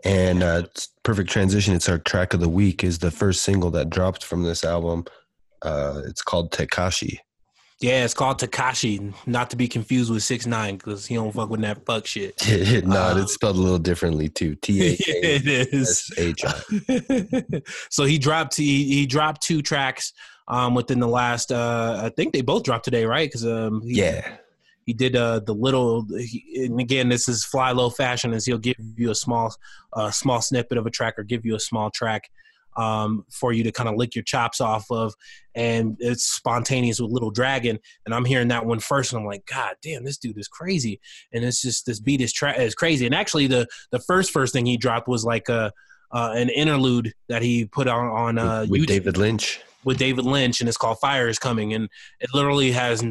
And 0.06 0.43
uh, 0.43 0.63
perfect 1.04 1.30
transition. 1.30 1.73
It's 1.73 1.89
our 1.89 1.97
track 1.97 2.34
of 2.34 2.39
the 2.39 2.49
week. 2.49 2.84
Is 2.84 2.99
the 2.99 3.12
first 3.12 3.41
single 3.41 3.71
that 3.71 3.89
dropped 3.89 4.23
from 4.23 4.43
this 4.43 4.63
album. 4.63 5.06
Uh, 5.63 6.04
it's 6.06 6.21
called 6.21 6.52
Tekashi. 6.52 7.17
Yeah, 7.82 8.04
it's 8.04 8.13
called 8.13 8.42
Takashi, 8.42 9.13
not 9.26 9.50
to 9.52 9.56
be 9.56 9.70
confused 9.70 10.12
with 10.12 10.22
six 10.22 10.46
nine 10.46 10.76
because 10.76 11.06
he 11.06 11.15
don't 11.15 11.32
fuck 11.32 11.50
with 11.50 11.62
that 11.62 11.86
fuck 11.86 12.06
shit. 12.06 12.36
no, 12.86 13.02
um, 13.02 13.22
it's 13.22 13.34
spelled 13.34 13.56
a 13.56 13.60
little 13.60 13.80
differently 13.80 14.28
too. 14.28 14.56
T 14.62 14.86
A 14.86 14.98
K 14.98 15.04
it 15.06 15.74
is 15.74 16.12
H 16.18 16.44
I. 16.46 17.62
So 17.89 18.04
he 18.04 18.18
dropped 18.18 18.58
he, 18.58 18.84
he 18.86 19.06
dropped 19.06 19.42
two 19.42 19.62
tracks 19.62 20.12
um, 20.50 20.76
within 20.76 21.00
the 21.00 21.08
last. 21.08 21.54
Uh, 21.54 22.02
I 22.04 22.10
think 22.10 22.34
they 22.34 22.42
both 22.42 22.63
dropped 22.63 22.84
today, 22.84 23.06
right? 23.06 23.30
Because 23.30 23.46
um, 23.46 23.82
yeah, 23.86 24.38
he 24.86 24.92
did 24.92 25.15
uh, 25.15 25.39
the 25.39 25.54
little. 25.54 26.06
He, 26.18 26.65
and 26.65 26.82
again, 26.82 27.08
this 27.08 27.30
is 27.30 27.46
Flylo 27.46 27.96
fashion, 27.96 28.34
is 28.34 28.46
he'll 28.46 28.58
give 28.58 28.76
you 28.98 29.12
a 29.12 29.15
small, 29.15 29.56
uh, 29.94 30.12
small 30.12 30.42
snippet 30.42 30.78
of 30.78 30.86
a 30.86 30.89
track 30.89 31.18
or 31.18 31.24
give 31.24 31.46
you 31.46 31.56
a 31.56 31.60
small 31.60 31.89
track 31.92 32.30
um, 32.75 33.25
for 33.32 33.51
you 33.53 33.63
to 33.63 33.71
kind 33.71 33.89
of 33.89 33.95
lick 33.95 34.15
your 34.15 34.23
chops 34.23 34.62
off 34.62 34.86
of. 34.91 35.13
And 35.55 35.97
it's 35.99 36.23
spontaneous 36.23 36.99
with 36.99 37.12
Little 37.12 37.32
Dragon. 37.32 37.79
And 38.05 38.15
I'm 38.15 38.25
hearing 38.25 38.47
that 38.49 38.65
one 38.65 38.79
first, 38.79 39.12
and 39.12 39.19
I'm 39.19 39.25
like, 39.25 39.45
God 39.45 39.75
damn, 39.82 40.03
this 40.03 40.17
dude 40.17 40.38
is 40.38 40.47
crazy. 40.47 40.99
And 41.34 41.43
it's 41.43 41.62
just 41.62 41.86
this 41.86 41.99
beat 41.99 42.21
is, 42.21 42.32
tra- 42.32 42.60
is 42.60 42.75
crazy. 42.75 43.05
And 43.05 43.15
actually, 43.15 43.47
the 43.47 43.67
the 43.91 43.99
first 43.99 44.32
first 44.32 44.53
thing 44.53 44.65
he 44.65 44.77
dropped 44.77 45.08
was 45.08 45.25
like 45.25 45.49
a 45.49 45.71
uh, 46.12 46.32
an 46.36 46.49
interlude 46.49 47.13
that 47.27 47.41
he 47.41 47.65
put 47.65 47.88
on 47.88 48.08
on 48.08 48.38
uh, 48.38 48.62
with, 48.62 48.82
with 48.82 48.88
David 48.88 49.17
Lynch. 49.17 49.62
With 49.86 49.97
David 49.97 50.25
Lynch, 50.25 50.60
and 50.60 50.67
it's 50.67 50.77
called 50.77 50.99
"Fire 50.99 51.27
Is 51.27 51.39
Coming," 51.39 51.73
and 51.73 51.89
it 52.19 52.29
literally 52.34 52.71
has 52.71 53.03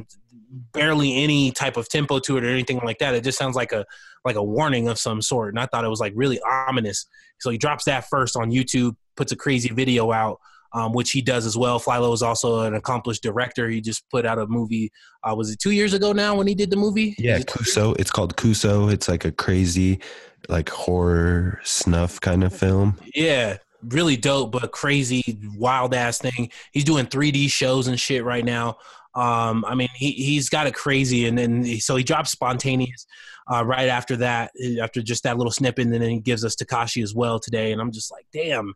barely 0.72 1.22
any 1.22 1.50
type 1.50 1.76
of 1.76 1.88
tempo 1.88 2.18
to 2.20 2.36
it 2.36 2.44
or 2.44 2.48
anything 2.48 2.80
like 2.84 2.98
that. 2.98 3.14
It 3.14 3.24
just 3.24 3.38
sounds 3.38 3.56
like 3.56 3.72
a 3.72 3.84
like 4.24 4.36
a 4.36 4.42
warning 4.42 4.88
of 4.88 4.98
some 4.98 5.22
sort. 5.22 5.50
And 5.50 5.60
I 5.60 5.66
thought 5.66 5.84
it 5.84 5.88
was 5.88 6.00
like 6.00 6.12
really 6.14 6.40
ominous. 6.40 7.06
So 7.38 7.50
he 7.50 7.58
drops 7.58 7.84
that 7.84 8.08
first 8.08 8.36
on 8.36 8.50
YouTube, 8.50 8.96
puts 9.18 9.32
a 9.32 9.36
crazy 9.36 9.68
video 9.68 10.12
out, 10.12 10.38
um, 10.72 10.92
which 10.92 11.10
he 11.10 11.20
does 11.20 11.44
as 11.44 11.56
well. 11.56 11.78
Flylo 11.78 12.14
is 12.14 12.22
also 12.22 12.60
an 12.60 12.74
accomplished 12.74 13.22
director. 13.22 13.68
He 13.68 13.82
just 13.82 14.08
put 14.08 14.24
out 14.24 14.38
a 14.38 14.46
movie. 14.46 14.90
Uh, 15.22 15.34
was 15.34 15.50
it 15.50 15.58
two 15.58 15.72
years 15.72 15.92
ago 15.92 16.12
now 16.12 16.36
when 16.36 16.46
he 16.46 16.54
did 16.54 16.70
the 16.70 16.76
movie? 16.76 17.14
Yeah, 17.18 17.40
Kuso. 17.40 17.98
It's 17.98 18.10
called 18.10 18.36
Kuso. 18.36 18.90
It's 18.90 19.08
like 19.08 19.24
a 19.24 19.32
crazy, 19.32 20.00
like 20.48 20.70
horror 20.70 21.60
snuff 21.64 22.20
kind 22.20 22.44
of 22.44 22.54
film. 22.54 22.98
Yeah, 23.14 23.58
really 23.82 24.16
dope, 24.16 24.52
but 24.52 24.70
crazy, 24.72 25.38
wild 25.56 25.94
ass 25.94 26.18
thing. 26.18 26.50
He's 26.72 26.84
doing 26.84 27.06
3D 27.06 27.50
shows 27.50 27.88
and 27.88 27.98
shit 27.98 28.24
right 28.24 28.44
now. 28.44 28.78
Um, 29.14 29.64
I 29.66 29.74
mean, 29.74 29.88
he 29.96 30.12
he's 30.12 30.48
got 30.48 30.68
it 30.68 30.74
crazy, 30.74 31.26
and 31.26 31.36
then 31.36 31.64
so 31.80 31.96
he 31.96 32.04
drops 32.04 32.30
spontaneous 32.30 33.04
uh, 33.52 33.64
right 33.64 33.88
after 33.88 34.16
that, 34.18 34.52
after 34.80 35.02
just 35.02 35.24
that 35.24 35.38
little 35.38 35.50
snippet, 35.50 35.86
and 35.86 35.92
then 35.92 36.02
he 36.02 36.20
gives 36.20 36.44
us 36.44 36.54
Takashi 36.54 37.02
as 37.02 37.14
well 37.14 37.40
today, 37.40 37.72
and 37.72 37.80
I'm 37.80 37.90
just 37.90 38.12
like, 38.12 38.26
damn. 38.32 38.74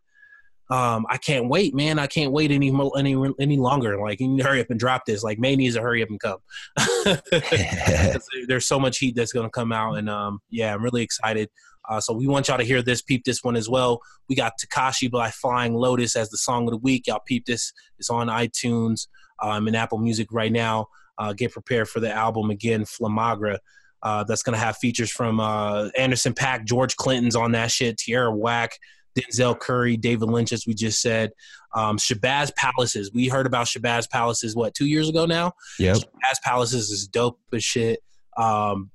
Um, 0.73 1.05
I 1.07 1.17
can't 1.17 1.49
wait, 1.49 1.75
man. 1.75 1.99
I 1.99 2.07
can't 2.07 2.31
wait 2.31 2.49
any 2.49 2.73
any 2.97 3.15
any 3.39 3.57
longer. 3.57 4.01
Like, 4.01 4.19
you 4.19 4.41
hurry 4.41 4.59
up 4.59 4.71
and 4.71 4.79
drop 4.79 5.05
this. 5.05 5.21
Like, 5.21 5.37
May 5.37 5.55
needs 5.55 5.75
to 5.75 5.81
hurry 5.81 6.01
up 6.01 6.09
and 6.09 6.19
come. 6.19 6.39
There's 8.47 8.65
so 8.65 8.79
much 8.79 8.97
heat 8.97 9.15
that's 9.15 9.31
going 9.31 9.45
to 9.45 9.51
come 9.51 9.71
out, 9.71 9.99
and 9.99 10.09
um, 10.09 10.39
yeah, 10.49 10.73
I'm 10.73 10.83
really 10.83 11.03
excited. 11.03 11.51
Uh, 11.87 11.99
so 11.99 12.11
we 12.11 12.25
want 12.25 12.47
y'all 12.47 12.57
to 12.57 12.63
hear 12.63 12.81
this, 12.81 13.03
peep 13.03 13.23
this 13.23 13.43
one 13.43 13.55
as 13.55 13.69
well. 13.69 14.01
We 14.27 14.35
got 14.35 14.53
Takashi 14.59 15.11
by 15.11 15.29
Flying 15.29 15.75
Lotus 15.75 16.15
as 16.15 16.31
the 16.31 16.37
song 16.37 16.63
of 16.63 16.71
the 16.71 16.77
week. 16.77 17.05
Y'all 17.05 17.21
peep 17.23 17.45
this. 17.45 17.71
It's 17.99 18.09
on 18.09 18.25
iTunes, 18.25 19.07
um, 19.43 19.67
and 19.67 19.75
Apple 19.75 19.99
Music 19.99 20.29
right 20.31 20.51
now. 20.51 20.87
Uh, 21.19 21.33
get 21.33 21.51
prepared 21.51 21.87
for 21.87 21.99
the 21.99 22.11
album 22.11 22.49
again, 22.49 22.83
Flamagra. 22.83 23.59
Uh, 24.01 24.23
that's 24.23 24.41
gonna 24.41 24.57
have 24.57 24.77
features 24.77 25.11
from 25.11 25.39
uh, 25.39 25.89
Anderson 25.95 26.33
.Paak, 26.33 26.65
George 26.65 26.95
Clinton's 26.95 27.35
on 27.35 27.51
that 27.51 27.69
shit, 27.69 27.97
Tierra 27.97 28.35
Whack, 28.35 28.71
Denzel 29.15 29.59
Curry, 29.59 29.97
David 29.97 30.29
Lynch, 30.29 30.51
as 30.51 30.65
we 30.65 30.73
just 30.73 31.01
said. 31.01 31.31
Um, 31.75 31.97
Shabazz 31.97 32.55
Palaces. 32.55 33.11
We 33.13 33.27
heard 33.27 33.45
about 33.45 33.67
Shabazz 33.67 34.09
Palaces 34.09 34.55
what 34.55 34.73
two 34.73 34.85
years 34.85 35.09
ago 35.09 35.25
now. 35.25 35.53
Yeah, 35.79 35.93
Shabazz 35.93 36.41
Palaces 36.43 36.89
is 36.91 37.07
dope 37.07 37.39
as 37.53 37.63
shit. 37.63 37.99
Um, 38.37 38.91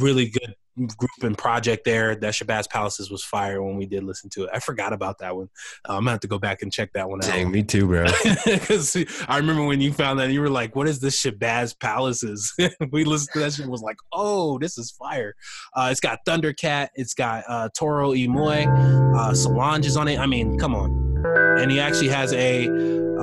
really 0.00 0.28
good 0.28 0.54
group 0.76 1.10
and 1.22 1.36
project 1.36 1.84
there. 1.84 2.14
That 2.14 2.34
Shabazz 2.34 2.68
Palaces 2.68 3.10
was 3.10 3.24
fire 3.24 3.62
when 3.62 3.76
we 3.76 3.86
did 3.86 4.04
listen 4.04 4.30
to 4.30 4.44
it. 4.44 4.50
I 4.52 4.58
forgot 4.58 4.92
about 4.92 5.18
that 5.18 5.36
one. 5.36 5.48
Uh, 5.88 5.94
I'm 5.94 6.00
gonna 6.00 6.12
have 6.12 6.20
to 6.20 6.28
go 6.28 6.38
back 6.38 6.62
and 6.62 6.72
check 6.72 6.92
that 6.94 7.08
one 7.08 7.22
out. 7.22 7.28
Dang, 7.28 7.50
me 7.50 7.62
too, 7.62 7.86
bro. 7.86 8.06
Because 8.44 8.96
I 9.28 9.36
remember 9.36 9.64
when 9.64 9.80
you 9.80 9.92
found 9.92 10.18
that, 10.18 10.30
you 10.30 10.40
were 10.40 10.50
like, 10.50 10.74
"What 10.76 10.88
is 10.88 11.00
this 11.00 11.22
Shabazz 11.22 11.78
Palaces?" 11.78 12.52
we 12.90 13.04
listened 13.04 13.30
to 13.34 13.40
that 13.40 13.52
shit. 13.52 13.66
Was 13.66 13.82
like, 13.82 13.98
"Oh, 14.12 14.58
this 14.58 14.78
is 14.78 14.90
fire." 14.90 15.34
Uh, 15.74 15.88
it's 15.90 16.00
got 16.00 16.20
Thundercat. 16.26 16.88
It's 16.94 17.14
got 17.14 17.44
uh, 17.48 17.68
Toro 17.76 18.10
y 18.10 18.26
Moi. 18.28 18.64
Uh, 19.16 19.34
Solange 19.34 19.86
is 19.86 19.96
on 19.96 20.08
it. 20.08 20.18
I 20.18 20.26
mean, 20.26 20.58
come 20.58 20.74
on. 20.74 21.02
And 21.58 21.70
he 21.70 21.78
actually 21.78 22.08
has 22.08 22.32
a 22.32 22.66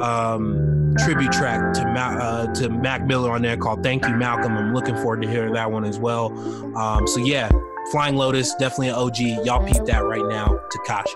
um, 0.01 0.79
tribute 0.97 1.32
track 1.32 1.73
to 1.73 1.86
Mac, 1.86 2.19
uh, 2.19 2.47
to 2.54 2.69
Mac 2.69 3.06
Miller 3.06 3.32
on 3.32 3.41
there 3.41 3.58
called 3.58 3.84
"Thank 3.84 4.08
You, 4.08 4.15
Malcolm." 4.15 4.58
I'm 4.58 4.73
looking 4.73 4.95
forward 4.95 5.21
to 5.21 5.30
hearing 5.30 5.54
that 5.54 5.71
one 5.71 5.86
as 5.86 5.99
well. 5.99 6.32
Um, 6.78 7.08
so 7.08 7.19
yeah, 7.19 7.49
Flying 7.91 8.15
Lotus 8.15 8.54
definitely 8.56 8.89
an 8.89 8.95
OG. 8.95 9.45
Y'all 9.45 9.65
peep 9.65 9.86
that 9.86 10.04
right 10.04 10.25
now, 10.25 10.60
Takashi. 10.71 11.15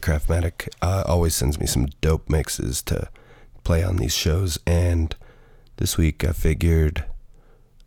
Craftmatic 0.00 0.68
uh, 0.82 1.04
always 1.06 1.34
sends 1.34 1.58
me 1.58 1.66
some 1.66 1.86
dope 2.00 2.28
mixes 2.28 2.82
to 2.82 3.08
play 3.64 3.82
on 3.82 3.96
these 3.96 4.14
shows. 4.14 4.58
And 4.66 5.14
this 5.76 5.96
week 5.96 6.24
I 6.24 6.32
figured 6.32 7.04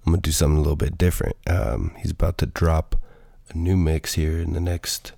I'm 0.05 0.13
to 0.13 0.19
do 0.19 0.31
something 0.31 0.57
a 0.57 0.61
little 0.61 0.75
bit 0.75 0.97
different. 0.97 1.35
Um, 1.47 1.93
he's 1.97 2.11
about 2.11 2.37
to 2.39 2.45
drop 2.45 2.95
a 3.49 3.57
new 3.57 3.77
mix 3.77 4.13
here 4.13 4.39
in 4.39 4.53
the 4.53 4.59
next 4.59 5.13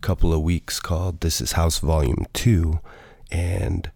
couple 0.00 0.32
of 0.32 0.42
weeks 0.42 0.80
called 0.80 1.20
This 1.20 1.40
Is 1.40 1.52
House 1.52 1.78
Volume 1.78 2.26
2. 2.32 2.80
And 3.30 3.90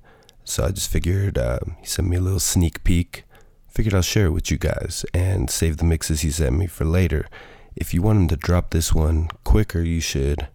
so 0.45 0.65
I 0.65 0.71
just 0.71 0.91
figured 0.91 1.37
uh, 1.37 1.59
he 1.81 1.87
sent 1.87 2.09
me 2.09 2.17
a 2.17 2.21
little 2.21 2.41
sneak 2.41 2.85
peek. 2.85 3.25
Figured 3.69 3.95
I'll 3.95 4.03
share 4.03 4.27
it 4.27 4.33
with 4.33 4.51
you 4.51 4.59
guys 4.59 5.05
and 5.13 5.51
save 5.51 5.77
the 5.77 5.85
mixes 5.85 6.23
he 6.23 6.31
sent 6.31 6.57
me 6.57 6.67
for 6.67 6.85
later. 6.85 7.29
If 7.77 7.95
you 7.95 8.03
want 8.03 8.19
him 8.19 8.29
to 8.29 8.37
drop 8.37 8.71
this 8.71 8.93
one 8.93 9.29
quicker, 9.45 9.83
you 9.83 10.01
should 10.01 10.49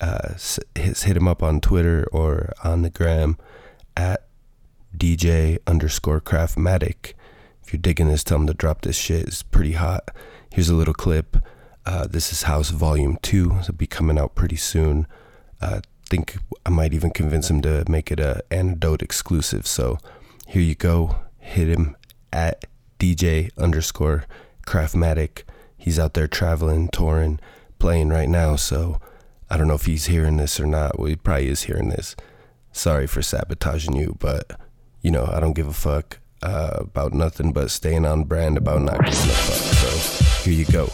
uh, 0.00 0.34
hit, 0.74 0.98
hit 0.98 1.16
him 1.16 1.28
up 1.28 1.42
on 1.42 1.60
Twitter 1.60 2.06
or 2.12 2.52
on 2.64 2.82
the 2.82 2.90
gram 2.90 3.36
at 3.96 4.26
DJ 4.96 5.58
underscore 5.66 6.20
Craftmatic. 6.20 7.14
If 7.62 7.72
you're 7.72 7.80
digging 7.80 8.08
this, 8.08 8.24
tell 8.24 8.38
him 8.38 8.46
to 8.46 8.54
drop 8.54 8.82
this 8.82 8.96
shit. 8.96 9.26
It's 9.26 9.42
pretty 9.42 9.72
hot. 9.72 10.10
Here's 10.50 10.68
a 10.68 10.74
little 10.74 10.94
clip. 10.94 11.36
Uh, 11.84 12.06
this 12.06 12.32
is 12.32 12.42
House 12.44 12.70
Volume 12.70 13.18
2. 13.22 13.58
It'll 13.60 13.74
be 13.74 13.86
coming 13.86 14.18
out 14.18 14.34
pretty 14.34 14.56
soon. 14.56 15.06
Uh, 15.60 15.80
think 16.08 16.38
I 16.64 16.70
might 16.70 16.94
even 16.94 17.10
convince 17.10 17.50
him 17.50 17.60
to 17.62 17.84
make 17.88 18.10
it 18.10 18.18
a 18.18 18.42
antidote 18.50 19.02
exclusive. 19.02 19.66
So 19.66 19.98
here 20.46 20.62
you 20.62 20.74
go. 20.74 21.16
Hit 21.38 21.68
him 21.68 21.96
at 22.32 22.64
DJ 22.98 23.50
underscore 23.58 24.24
Craftmatic. 24.66 25.42
He's 25.76 25.98
out 25.98 26.14
there 26.14 26.26
traveling, 26.26 26.88
touring, 26.88 27.38
playing 27.78 28.08
right 28.08 28.28
now. 28.28 28.56
So 28.56 29.00
I 29.50 29.56
don't 29.56 29.68
know 29.68 29.74
if 29.74 29.86
he's 29.86 30.06
hearing 30.06 30.36
this 30.36 30.60
or 30.60 30.66
not. 30.66 30.98
Well, 30.98 31.08
he 31.08 31.16
probably 31.16 31.48
is 31.48 31.62
hearing 31.62 31.88
this. 31.88 32.14
Sorry 32.72 33.06
for 33.06 33.22
sabotaging 33.22 33.96
you, 33.96 34.16
but 34.18 34.58
you 35.00 35.10
know, 35.10 35.28
I 35.32 35.40
don't 35.40 35.54
give 35.54 35.68
a 35.68 35.72
fuck 35.72 36.18
uh, 36.42 36.76
about 36.78 37.12
nothing 37.12 37.52
but 37.52 37.70
staying 37.70 38.04
on 38.04 38.24
brand 38.24 38.56
about 38.56 38.82
not 38.82 38.98
giving 39.04 39.30
a 39.30 39.34
fuck. 39.34 39.56
So 39.56 40.44
here 40.44 40.54
you 40.54 40.66
go. 40.66 40.88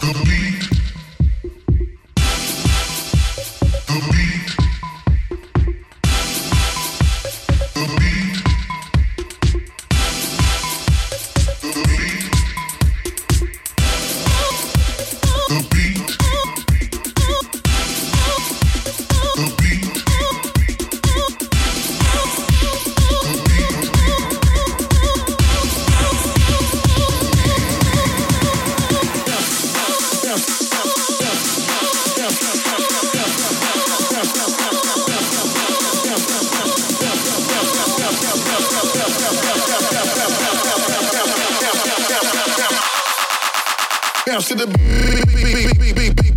To 44.25 44.55
the 44.55 44.67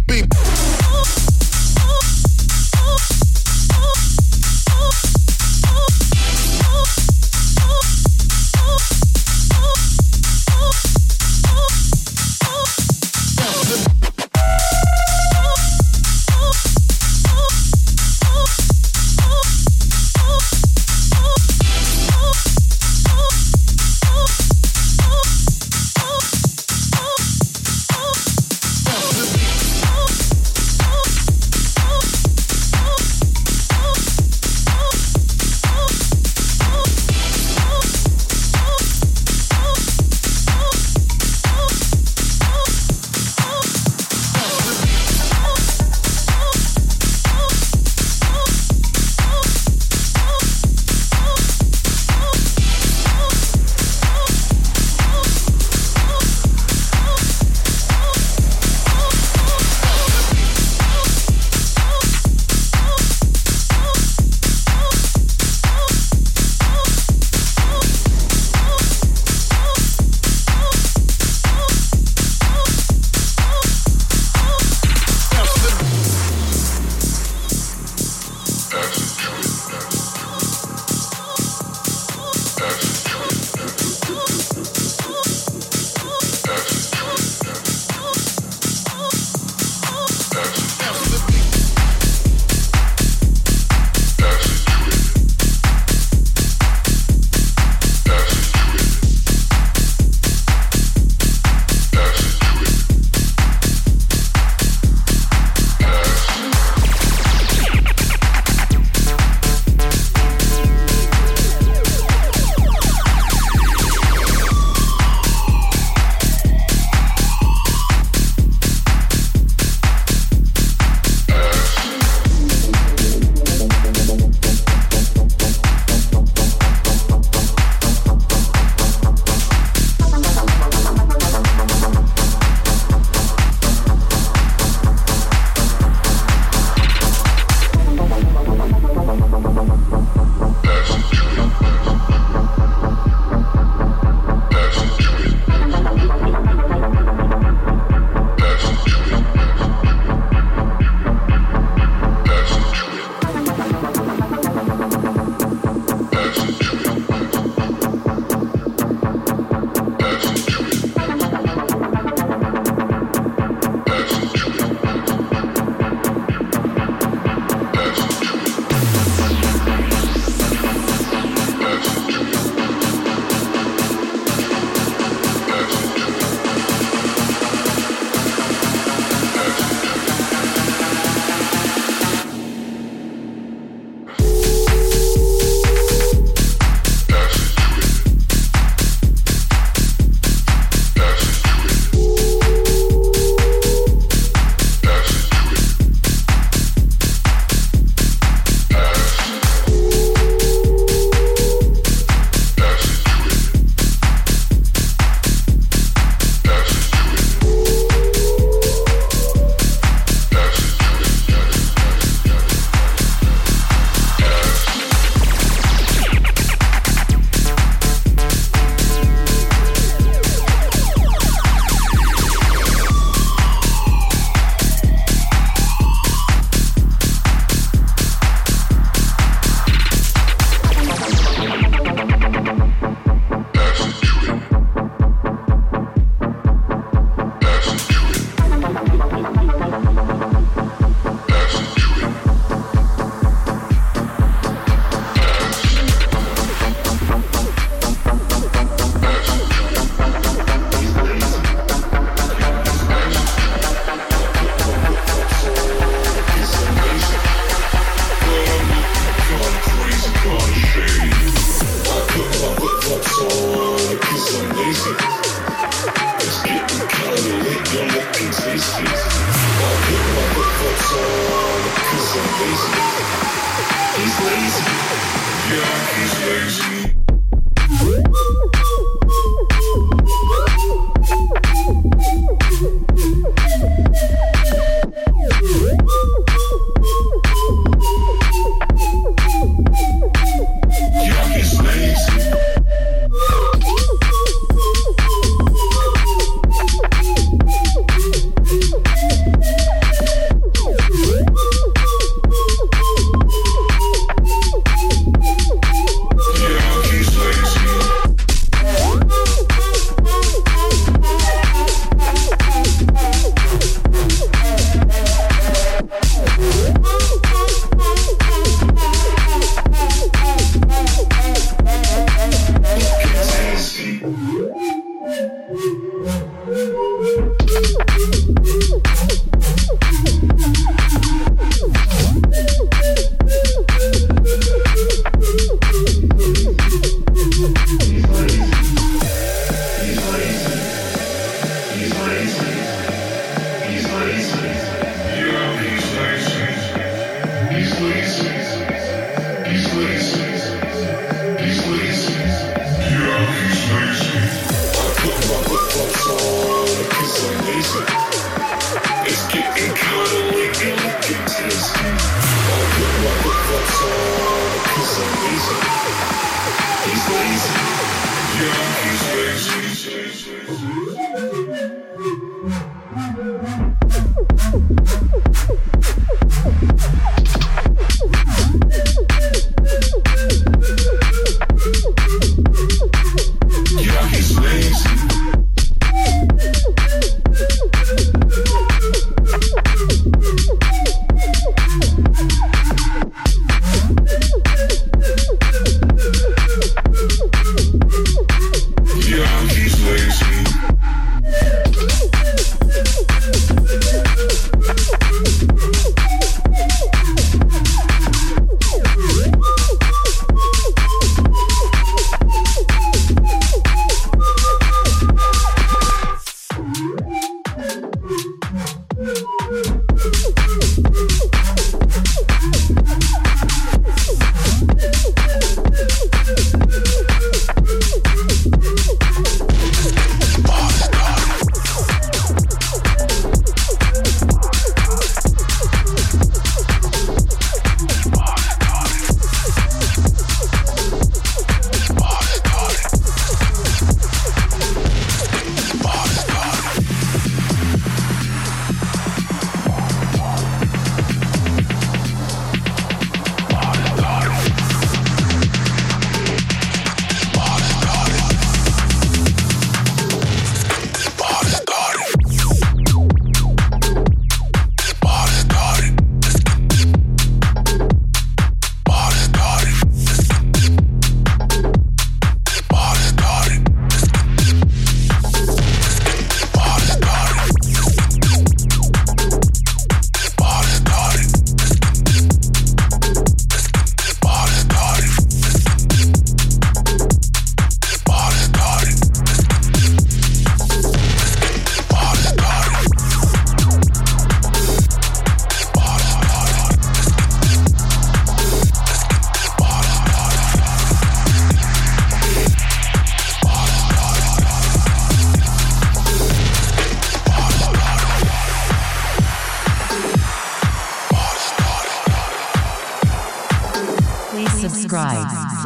Please 0.08 0.28
subscribe. 0.28 1.27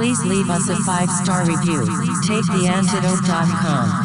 Please 0.01 0.25
leave 0.25 0.49
us 0.49 0.67
a 0.67 0.75
five 0.77 1.11
star 1.11 1.45
review. 1.45 1.83
TakeTheAntidote.com. 2.25 4.00